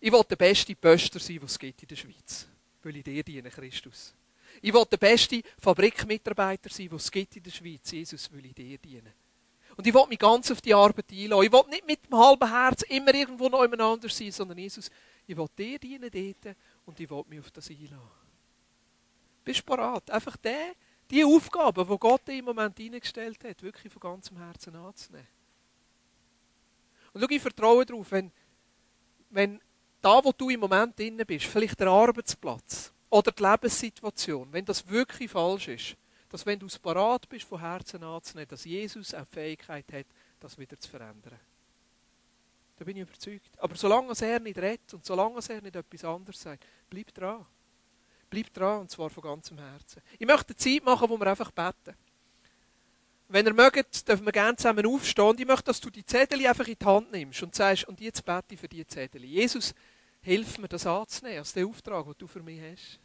Ich 0.00 0.12
will 0.12 0.22
der 0.28 0.36
beste 0.36 0.74
Pöster 0.74 1.18
sein, 1.18 1.40
was 1.40 1.52
es 1.52 1.62
in 1.62 1.88
der 1.88 1.96
Schweiz. 1.96 2.46
Weil 2.82 2.96
ich 2.96 3.04
dir 3.04 3.24
diene, 3.24 3.50
Christus. 3.50 4.14
Ich 4.60 4.72
will 4.72 4.84
der 4.84 4.98
beste 4.98 5.42
Fabrikmitarbeiter 5.58 6.68
sein, 6.68 6.90
was 6.90 7.06
es 7.06 7.36
in 7.36 7.42
der 7.42 7.50
Schweiz. 7.50 7.90
Jesus, 7.90 8.30
will 8.30 8.44
ich 8.44 8.54
dir 8.54 8.78
dienen. 8.78 9.12
Und 9.76 9.86
ich 9.86 9.94
will 9.94 10.06
mich 10.06 10.18
ganz 10.18 10.50
auf 10.50 10.60
die 10.60 10.74
Arbeit 10.74 11.10
einlassen. 11.10 11.44
Ich 11.44 11.52
will 11.52 11.64
nicht 11.70 11.86
mit 11.86 12.04
dem 12.06 12.16
halben 12.18 12.48
Herz 12.50 12.82
immer 12.82 13.14
irgendwo 13.14 13.48
noch 13.48 13.62
jemand 13.62 14.10
sein, 14.10 14.30
sondern 14.30 14.58
Jesus, 14.58 14.90
ich 15.26 15.36
will 15.36 15.48
dir 15.56 15.78
dienen 15.78 16.10
dort 16.10 16.56
und 16.84 17.00
ich 17.00 17.10
will 17.10 17.24
mich 17.28 17.40
auf 17.40 17.50
das 17.50 17.68
einlassen. 17.68 18.25
Bist 19.46 19.60
du 19.60 19.64
bereit, 19.64 20.10
einfach 20.10 20.36
die, 20.38 20.72
die 21.08 21.24
Aufgaben, 21.24 21.86
die 21.88 21.98
Gott 21.98 22.26
dir 22.26 22.36
im 22.36 22.46
Moment 22.46 22.76
hineingestellt 22.76 23.44
hat, 23.44 23.62
wirklich 23.62 23.92
von 23.92 24.00
ganzem 24.00 24.36
Herzen 24.38 24.74
anzunehmen? 24.74 25.28
Und 27.12 27.20
schau, 27.20 27.28
ich 27.30 27.40
vertraue 27.40 27.86
darauf, 27.86 28.10
wenn, 28.10 28.32
wenn 29.30 29.60
da, 30.02 30.22
wo 30.24 30.32
du 30.32 30.50
im 30.50 30.58
Moment 30.58 30.98
drin 30.98 31.22
bist, 31.24 31.46
vielleicht 31.46 31.78
der 31.78 31.86
Arbeitsplatz 31.86 32.92
oder 33.08 33.30
die 33.30 33.40
Lebenssituation, 33.40 34.52
wenn 34.52 34.64
das 34.64 34.88
wirklich 34.88 35.30
falsch 35.30 35.68
ist, 35.68 35.96
dass 36.28 36.44
wenn 36.44 36.58
du 36.58 36.66
parat 36.82 37.28
bist, 37.28 37.46
von 37.46 37.60
Herzen 37.60 38.02
anzunehmen, 38.02 38.48
dass 38.48 38.64
Jesus 38.64 39.14
eine 39.14 39.26
Fähigkeit 39.26 39.92
hat, 39.92 40.06
das 40.40 40.58
wieder 40.58 40.76
zu 40.76 40.90
verändern. 40.90 41.38
Da 42.78 42.84
bin 42.84 42.96
ich 42.96 43.02
überzeugt. 43.04 43.56
Aber 43.58 43.76
solange 43.76 44.12
er 44.20 44.40
nicht 44.40 44.58
redet 44.58 44.92
und 44.92 45.04
solange 45.04 45.38
er 45.48 45.62
nicht 45.62 45.76
etwas 45.76 46.04
anderes 46.04 46.40
sagt, 46.40 46.66
bleib 46.90 47.14
dran. 47.14 47.46
Bleib 48.36 48.52
dran, 48.52 48.80
und 48.80 48.90
zwar 48.90 49.08
von 49.08 49.22
ganzem 49.22 49.56
Herzen. 49.56 50.02
Ich 50.18 50.26
möchte 50.26 50.48
eine 50.50 50.56
Zeit 50.56 50.84
machen, 50.84 51.08
wo 51.08 51.18
wir 51.18 51.26
einfach 51.26 51.50
beten. 51.50 51.96
Wenn 53.28 53.46
ihr 53.46 53.54
mögt, 53.54 54.06
dürfen 54.06 54.26
wir 54.26 54.32
gerne 54.32 54.58
zusammen 54.58 54.84
aufstehen. 54.84 55.36
Ich 55.38 55.46
möchte, 55.46 55.64
dass 55.64 55.80
du 55.80 55.88
die 55.88 56.04
Zettel 56.04 56.46
einfach 56.46 56.68
in 56.68 56.76
die 56.78 56.84
Hand 56.84 57.12
nimmst 57.12 57.42
und 57.42 57.54
sagst, 57.54 57.88
und 57.88 57.98
jetzt 57.98 58.22
bete 58.26 58.52
ich 58.52 58.60
für 58.60 58.68
die 58.68 58.86
Zettel. 58.86 59.24
Jesus, 59.24 59.74
hilf 60.20 60.58
mir, 60.58 60.68
das 60.68 60.86
anzunehmen, 60.86 61.38
als 61.38 61.54
den 61.54 61.66
Auftrag, 61.66 62.04
den 62.04 62.14
du 62.18 62.26
für 62.26 62.42
mich 62.42 62.60
hast. 62.60 63.00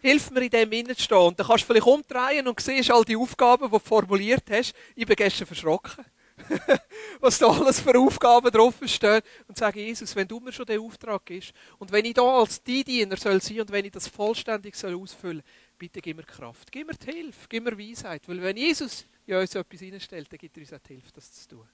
Hilf 0.00 0.32
mir, 0.32 0.42
in 0.42 0.50
dem 0.50 0.72
hineinzustehen. 0.72 1.20
Und 1.20 1.38
dann 1.38 1.46
kannst 1.46 1.62
du 1.62 1.66
vielleicht 1.68 1.86
umdrehen 1.86 2.48
und 2.48 2.58
siehst 2.58 2.90
all 2.90 3.04
die 3.04 3.16
Aufgaben, 3.16 3.66
die 3.66 3.70
du 3.70 3.78
formuliert 3.78 4.50
hast. 4.50 4.74
Ich 4.96 5.06
bin 5.06 5.14
gestern 5.14 5.46
verschrocken. 5.46 6.04
was 7.20 7.38
da 7.38 7.46
alles 7.46 7.80
für 7.80 7.98
Aufgaben 7.98 8.50
draufstehen 8.50 9.22
und 9.48 9.56
sagen, 9.56 9.78
Jesus, 9.78 10.14
wenn 10.14 10.28
du 10.28 10.38
mir 10.38 10.52
schon 10.52 10.66
den 10.66 10.80
Auftrag 10.80 11.24
gibst 11.24 11.52
und 11.78 11.90
wenn 11.90 12.04
ich 12.04 12.14
da 12.14 12.22
als 12.22 12.62
die 12.62 12.84
Diener 12.84 13.16
soll 13.16 13.40
sein 13.40 13.60
und 13.60 13.70
wenn 13.72 13.84
ich 13.86 13.92
das 13.92 14.06
vollständig 14.06 14.76
soll 14.76 14.94
ausfüllen 14.94 15.42
bitte 15.78 16.00
gib 16.00 16.16
mir 16.16 16.22
Kraft, 16.24 16.70
gib 16.72 16.86
mir 16.86 16.94
die 16.94 17.12
Hilfe, 17.12 17.46
gib 17.48 17.64
mir 17.64 17.78
Weisheit. 17.78 18.26
Weil 18.28 18.42
wenn 18.42 18.56
Jesus 18.56 19.06
in 19.26 19.36
uns 19.36 19.54
etwas 19.54 19.80
hineinstellt, 19.80 20.32
dann 20.32 20.38
gibt 20.38 20.56
er 20.56 20.60
uns 20.62 20.72
auch 20.72 20.78
die 20.78 20.94
Hilfe, 20.94 21.12
das 21.12 21.32
zu 21.32 21.48
tun. 21.48 21.68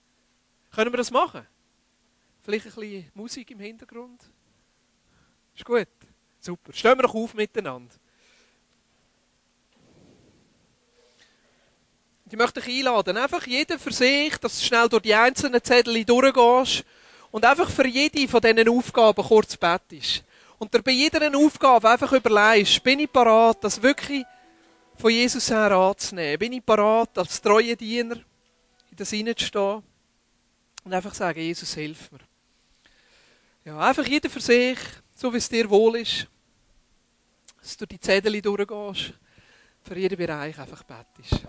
Können 0.71 0.93
wir 0.93 0.99
das 0.99 1.11
machen? 1.11 1.47
Vielleicht 2.43 2.67
ein 2.67 2.75
bisschen 2.75 3.11
Musik 3.15 3.51
im 3.51 3.61
Hintergrund? 3.61 4.23
Ist 5.55 5.65
gut? 5.65 5.89
Super. 6.41 6.73
Stehen 6.73 6.99
wir 6.99 7.03
doch 7.03 7.15
auf 7.15 7.35
miteinander. 7.35 7.95
Ich 12.33 12.39
möchte 12.39 12.63
dich 12.63 12.79
einladen, 12.79 13.19
einfach 13.19 13.47
jeder 13.47 13.79
für 13.79 13.93
sich, 13.93 14.39
dass 14.39 14.59
du 14.59 14.65
schnell 14.65 14.89
durch 14.89 15.03
die 15.03 15.15
einzelnen 15.15 15.63
Zettel 15.63 16.03
durchgehst 16.03 16.83
und 17.31 17.45
einfach 17.45 17.69
für 17.69 17.87
jede 17.87 18.27
von 18.27 18.41
diesen 18.41 18.71
Aufgaben 18.71 19.23
kurz 19.23 19.55
bettest. 19.55 20.25
Und 20.59 20.73
dir 20.73 20.81
bei 20.81 20.93
jeder 20.93 21.21
Aufgabe 21.37 21.91
einfach 21.91 22.11
überlegst, 22.11 22.83
bin 22.83 23.01
ich 23.01 23.13
parat, 23.13 23.63
das 23.63 23.83
wirklich 23.83 24.25
von 24.97 25.11
Jesus 25.11 25.51
her 25.51 25.73
anzunehmen? 25.73 26.39
Bin 26.39 26.55
ich 26.55 26.65
parat, 26.65 27.19
als 27.19 27.39
treue 27.39 27.77
Diener 27.77 28.17
in 28.17 28.97
das 28.97 29.11
hineinzustehen? 29.11 29.83
Und 30.85 30.95
einfach 30.95 31.13
sagen, 31.13 31.39
Jesus, 31.39 31.75
hilf 31.75 32.11
mir. 32.13 32.21
Ja, 33.67 33.79
einfach 33.79 34.07
jeder 34.07 34.31
für 34.31 34.41
sich, 34.41 34.79
so 35.15 35.31
wie 35.35 35.37
es 35.37 35.51
dir 35.51 35.69
wohl 35.69 35.97
ist, 35.97 36.27
dass 37.61 37.77
du 37.77 37.85
die 37.85 38.01
Zettel 38.01 38.41
durchgehst, 38.41 39.13
für 39.83 39.99
jeden 39.99 40.17
Bereich 40.17 40.59
einfach 40.59 40.83
bettest. 40.83 41.47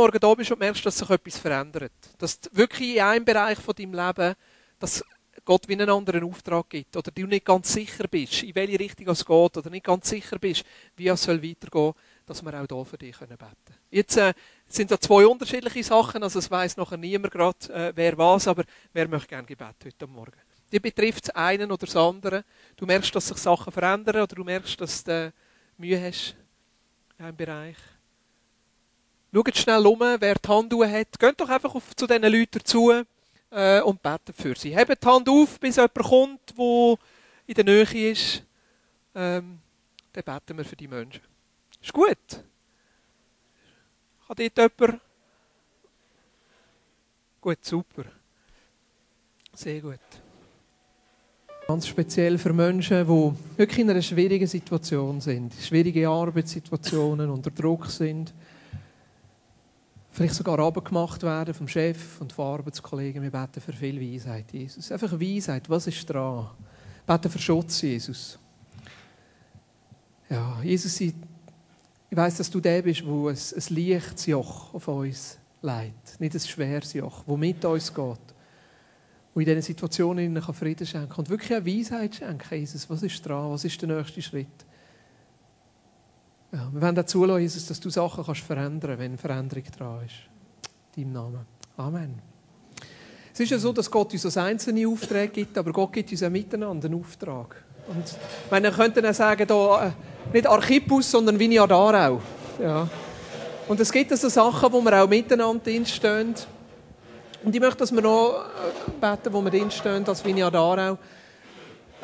Morgen 0.00 0.18
da 0.18 0.34
bist 0.34 0.50
und 0.50 0.60
merkst, 0.60 0.86
dass 0.86 0.96
sich 0.96 1.10
etwas 1.10 1.36
verändert. 1.36 1.92
Dass 2.16 2.40
wirklich 2.52 2.96
in 2.96 3.02
einem 3.02 3.24
Bereich 3.24 3.58
von 3.58 3.74
deinem 3.74 3.92
Leben, 3.92 4.34
dass 4.78 5.04
Gott 5.44 5.68
wie 5.68 5.74
einen 5.74 5.90
anderen 5.90 6.24
Auftrag 6.24 6.70
gibt. 6.70 6.96
Oder 6.96 7.10
du 7.10 7.26
nicht 7.26 7.44
ganz 7.44 7.70
sicher 7.72 8.08
bist, 8.08 8.42
in 8.42 8.54
welche 8.54 8.80
Richtung 8.80 9.08
es 9.08 9.26
geht. 9.26 9.56
Oder 9.58 9.68
nicht 9.68 9.84
ganz 9.84 10.08
sicher 10.08 10.38
bist, 10.38 10.64
wie 10.96 11.08
es 11.08 11.22
soll 11.22 11.42
weitergehen 11.42 11.92
dass 12.24 12.44
wir 12.44 12.54
auch 12.54 12.66
hier 12.66 12.84
für 12.84 12.96
dich 12.96 13.18
beten 13.18 13.36
können. 13.38 13.78
Jetzt 13.90 14.16
äh, 14.16 14.32
sind 14.68 14.90
da 14.90 15.00
zwei 15.00 15.26
unterschiedliche 15.26 15.82
Sachen. 15.82 16.22
Also 16.22 16.38
es 16.38 16.50
weiss 16.50 16.76
nachher 16.76 16.96
niemand 16.96 17.32
gerade, 17.32 17.74
äh, 17.74 17.92
wer 17.94 18.16
was. 18.16 18.46
Aber 18.46 18.62
wer 18.92 19.08
möchte 19.08 19.28
gerne 19.28 19.46
Gebet 19.46 19.74
heute 19.84 20.06
Morgen? 20.06 20.38
Die 20.70 20.78
betrifft 20.78 21.26
das 21.26 21.34
eine 21.34 21.66
oder 21.66 21.86
das 21.86 21.96
andere. 21.96 22.44
Du 22.76 22.86
merkst, 22.86 23.12
dass 23.14 23.28
sich 23.28 23.38
Sachen 23.38 23.72
verändern. 23.72 24.22
Oder 24.22 24.36
du 24.36 24.44
merkst, 24.44 24.80
dass 24.80 25.02
du 25.02 25.32
Mühe 25.76 26.00
hast 26.00 26.36
in 27.18 27.24
einem 27.24 27.36
Bereich. 27.36 27.76
Schaut 29.32 29.56
schnell 29.56 29.86
um, 29.86 30.00
wer 30.00 30.34
die 30.34 30.48
Hand 30.48 30.72
hat. 30.72 31.18
Geht 31.18 31.40
doch 31.40 31.48
einfach 31.48 31.74
auf, 31.74 31.94
zu 31.94 32.06
diesen 32.06 32.22
Leuten 32.22 32.64
zu 32.64 33.04
äh, 33.50 33.80
und 33.80 34.02
betet 34.02 34.34
für 34.34 34.56
sie. 34.56 34.76
Hebt 34.76 35.02
die 35.02 35.06
Hand 35.06 35.28
auf, 35.28 35.60
bis 35.60 35.76
jemand 35.76 35.94
kommt, 35.94 36.58
der 36.58 36.96
in 37.46 37.54
der 37.54 37.64
Nähe 37.64 38.10
ist. 38.10 38.42
Ähm, 39.14 39.60
dann 40.12 40.24
beten 40.24 40.58
wir 40.58 40.64
für 40.64 40.76
die 40.76 40.88
Menschen. 40.88 41.22
Ist 41.80 41.92
gut. 41.92 42.16
Kann 44.26 44.36
dort 44.36 44.80
jemand... 44.80 45.00
Gut, 47.40 47.64
super. 47.64 48.04
Sehr 49.54 49.80
gut. 49.80 49.98
Ganz 51.68 51.86
speziell 51.86 52.36
für 52.36 52.52
Menschen, 52.52 53.06
die 53.06 53.58
wirklich 53.58 53.78
in 53.78 53.90
einer 53.90 54.02
schwierigen 54.02 54.46
Situation 54.46 55.20
sind. 55.20 55.54
Schwierige 55.54 56.08
Arbeitssituationen, 56.08 57.30
unter 57.30 57.52
Druck 57.52 57.86
sind 57.86 58.34
vielleicht 60.10 60.34
sogar 60.34 60.58
abgemacht 60.58 61.22
werden 61.22 61.54
vom 61.54 61.68
Chef 61.68 62.20
und 62.20 62.32
von 62.32 62.46
Arbeitskollegen. 62.46 63.22
Wir 63.22 63.30
beten 63.30 63.60
für 63.60 63.72
viel 63.72 64.00
Weisheit, 64.00 64.52
Jesus. 64.52 64.90
Einfach 64.90 65.12
Weisheit, 65.12 65.68
was 65.68 65.86
ist 65.86 66.04
dran? 66.06 66.48
Wir 67.06 67.16
beten 67.16 67.30
für 67.30 67.38
Schutz, 67.38 67.82
Jesus. 67.82 68.38
Ja, 70.28 70.60
Jesus, 70.62 71.00
ich, 71.00 71.14
ich 72.08 72.16
weiss, 72.16 72.36
dass 72.36 72.50
du 72.50 72.60
der 72.60 72.82
bist, 72.82 73.04
wo 73.04 73.28
ein, 73.28 73.36
ein 73.36 73.74
leichtes 73.76 74.26
Joch 74.26 74.74
auf 74.74 74.88
uns 74.88 75.38
leitet. 75.62 76.20
Nicht 76.20 76.34
ein 76.34 76.40
schweres 76.40 76.92
Joch, 76.92 77.24
das 77.26 77.36
mit 77.36 77.64
uns 77.64 77.92
geht. 77.92 78.18
Und 79.32 79.42
in 79.42 79.46
diesen 79.46 79.62
Situationen 79.62 80.42
Frieden 80.42 80.86
schenken 80.86 81.08
kann. 81.08 81.18
Und 81.20 81.30
wirklich 81.30 81.56
auch 81.56 81.64
Weisheit 81.64 82.14
schenken, 82.16 82.58
Jesus. 82.58 82.88
Was 82.90 83.02
ist 83.02 83.24
dran? 83.24 83.50
Was 83.50 83.64
ist 83.64 83.80
der 83.80 83.88
nächste 83.88 84.22
Schritt? 84.22 84.66
Ja, 86.52 86.68
wir 86.72 86.82
wollen 86.82 86.98
auch 86.98 87.04
zulassen, 87.04 87.42
Jesus, 87.42 87.66
dass 87.66 87.78
du 87.78 87.90
Sachen 87.90 88.24
kannst 88.24 88.40
verändern 88.40 88.80
kannst, 88.80 88.98
wenn 88.98 89.18
Veränderung 89.18 89.64
dran 89.76 90.04
ist. 90.04 90.14
In 90.96 91.14
deinem 91.14 91.32
Namen. 91.32 91.46
Amen. 91.76 92.30
Es 93.32 93.38
ist 93.38 93.50
ja 93.50 93.58
so, 93.58 93.72
dass 93.72 93.90
Gott 93.90 94.12
uns 94.12 94.24
als 94.24 94.36
einzelne 94.36 94.86
Aufträge 94.88 95.32
gibt, 95.32 95.56
aber 95.56 95.72
Gott 95.72 95.92
gibt 95.92 96.10
uns 96.10 96.22
auch 96.22 96.30
miteinander 96.30 96.88
einen 96.88 97.00
Auftrag. 97.00 97.62
Und 97.88 98.04
ich 98.04 98.50
meine, 98.50 98.68
wir 98.68 98.76
könnten 98.76 99.06
auch 99.06 99.14
sagen, 99.14 99.46
da, 99.46 99.86
äh, 99.86 99.90
nicht 100.32 100.46
Archippus, 100.46 101.10
sondern 101.10 101.38
Vineyard 101.38 101.70
Aarau. 101.70 102.20
Ja. 102.60 102.88
Und 103.68 103.78
es 103.78 103.92
gibt 103.92 104.10
also 104.10 104.28
Sachen, 104.28 104.72
wo 104.72 104.80
wir 104.82 105.04
auch 105.04 105.08
miteinander 105.08 105.62
drinstehen. 105.62 106.34
Und 107.44 107.54
ich 107.54 107.60
möchte, 107.60 107.78
dass 107.78 107.92
wir 107.92 108.02
noch 108.02 108.44
äh, 108.44 108.90
beten, 109.00 109.32
wo 109.32 109.40
wir 109.40 109.50
drinstehen, 109.50 110.06
als 110.06 110.24
Vineyard 110.24 110.54
Aarau. 110.56 110.98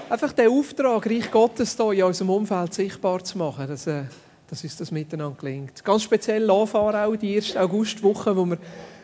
Einfach 0.09 0.33
den 0.33 0.49
Auftrag, 0.51 1.05
Reich 1.05 1.31
Gottes 1.31 1.77
hier 1.77 1.93
in 1.93 2.03
unserem 2.05 2.31
Umfeld 2.31 2.73
sichtbar 2.73 3.23
zu 3.25 3.37
machen. 3.37 3.67
Dass, 3.67 3.87
äh, 3.89 4.05
dass 4.49 4.63
uns 4.63 4.77
das 4.77 4.91
miteinander 4.91 5.37
gelingt. 5.39 5.85
Ganz 5.85 6.03
speziell 6.03 6.45
Lauffahren 6.45 6.97
auch 6.97 7.17
die 7.17 7.35
erste 7.35 7.61
Augustwoche, 7.61 8.37
wo 8.37 8.45
wir 8.45 8.59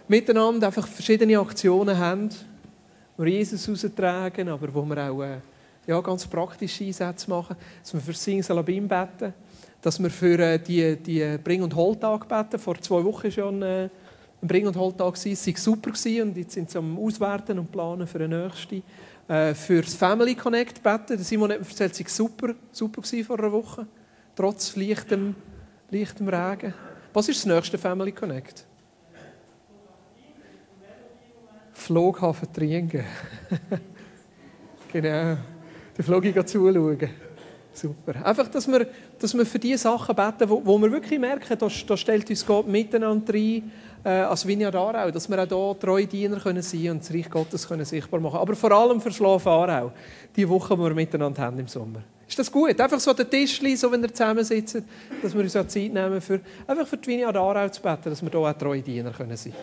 miteinander 0.08 0.68
einfach 0.68 0.86
verschiedene 0.86 1.38
Aktionen 1.38 1.98
haben, 1.98 2.28
wo 3.16 3.24
wir 3.24 3.32
Jesus 3.32 3.68
raustragen, 3.68 4.48
aber 4.48 4.72
wo 4.72 4.82
wir 4.84 5.10
auch 5.10 5.22
äh, 5.22 5.38
ja, 5.86 6.00
ganz 6.00 6.26
praktische 6.26 6.84
Einsätze 6.84 7.28
machen, 7.28 7.56
dass 7.82 7.92
wir 7.92 8.00
für 8.00 8.12
Sing 8.12 8.42
Salabim 8.42 8.86
beten, 8.86 9.34
dass 9.80 10.00
wir 10.00 10.10
für 10.10 10.38
äh, 10.38 10.58
die, 10.58 10.96
die 10.96 11.38
Bring- 11.42 11.62
und 11.62 11.74
Holtag 11.74 12.28
beten. 12.28 12.58
Vor 12.58 12.80
zwei 12.80 13.02
Wochen 13.04 13.30
schon 13.30 13.62
äh, 13.62 13.88
ein 14.40 14.48
Bring- 14.48 14.66
und 14.66 14.76
Holtag 14.76 15.06
war, 15.06 15.32
es 15.32 15.46
war 15.46 15.56
super 15.56 15.90
und 16.22 16.36
jetzt 16.36 16.52
sind 16.52 16.70
sie 16.70 16.78
am 16.78 16.98
Auswerten 16.98 17.58
und 17.58 17.70
planen 17.70 18.06
für 18.06 18.20
den 18.20 18.30
nächsten. 18.30 18.82
Äh, 19.28 19.54
für 19.54 19.82
das 19.82 19.94
Family 19.94 20.34
Connect 20.34 20.82
beten, 20.82 21.18
Simon 21.18 21.50
hat 21.50 21.60
mir 21.60 21.66
erzählt, 21.66 21.92
es 21.92 22.00
war 22.00 22.08
super, 22.08 22.54
super 22.70 23.02
vor 23.02 23.38
einer 23.38 23.52
Woche 23.52 23.86
trotz 24.34 24.76
leichtem, 24.76 25.34
leichtem 25.90 26.28
Regen. 26.28 26.74
Was 27.12 27.28
ist 27.28 27.44
das 27.44 27.54
nächste 27.54 27.78
Family 27.78 28.12
Connect? 28.12 28.64
Flughafen 31.72 32.52
Triengen. 32.52 33.04
genau. 34.92 35.36
Die 35.96 36.02
Flug 36.02 36.48
zuschauen. 36.48 37.10
Super. 37.74 38.24
Einfach, 38.24 38.48
dass 38.48 38.68
wir, 38.68 38.86
dass 39.18 39.34
wir 39.34 39.46
für 39.46 39.58
die 39.58 39.76
Sachen 39.76 40.14
beten, 40.14 40.48
wo, 40.48 40.64
wo 40.64 40.78
wir 40.78 40.92
wirklich 40.92 41.18
merken, 41.18 41.56
da, 41.58 41.68
da 41.86 41.96
stellt 41.96 42.28
uns 42.28 42.44
Gott 42.44 42.68
miteinander 42.68 43.32
rein, 43.32 43.70
äh, 44.04 44.08
als 44.08 44.46
Vineyard 44.46 44.74
Aarau, 44.74 45.10
dass 45.10 45.28
wir 45.28 45.42
auch 45.42 45.48
hier 45.48 45.80
treue 45.80 46.06
Diener 46.06 46.38
können 46.38 46.62
sein 46.62 46.90
und 46.90 47.00
das 47.00 47.12
Reich 47.12 47.30
Gottes 47.30 47.66
können 47.66 47.84
sichtbar 47.84 48.20
machen 48.20 48.40
Aber 48.40 48.54
vor 48.54 48.72
allem 48.72 49.00
für 49.00 49.10
Schlafen 49.10 49.48
Aarau, 49.48 49.92
die 50.36 50.48
Woche, 50.48 50.76
die 50.76 50.82
wir 50.82 50.94
miteinander 50.94 51.42
haben 51.42 51.58
im 51.58 51.68
Sommer. 51.68 52.02
Ist 52.32 52.38
das 52.38 52.50
gut? 52.50 52.80
Einfach 52.80 52.98
so 52.98 53.12
der 53.12 53.28
Tischli, 53.28 53.76
so 53.76 53.92
wenn 53.92 54.00
wir 54.00 54.08
zusammensitzen, 54.08 54.86
dass 55.20 55.34
wir 55.34 55.42
uns 55.42 55.54
auch 55.54 55.66
Zeit 55.66 55.92
nehmen, 55.92 56.18
für, 56.18 56.40
einfach 56.66 56.86
für 56.86 56.96
die 56.96 57.08
Vineyard 57.08 57.36
Aarau 57.36 57.68
zu 57.68 57.82
beten, 57.82 58.04
dass 58.08 58.22
wir 58.22 58.30
hier 58.30 58.40
auch 58.40 58.52
treue 58.54 58.80
Diener 58.80 59.12
sein 59.12 59.28
können. 59.28 59.54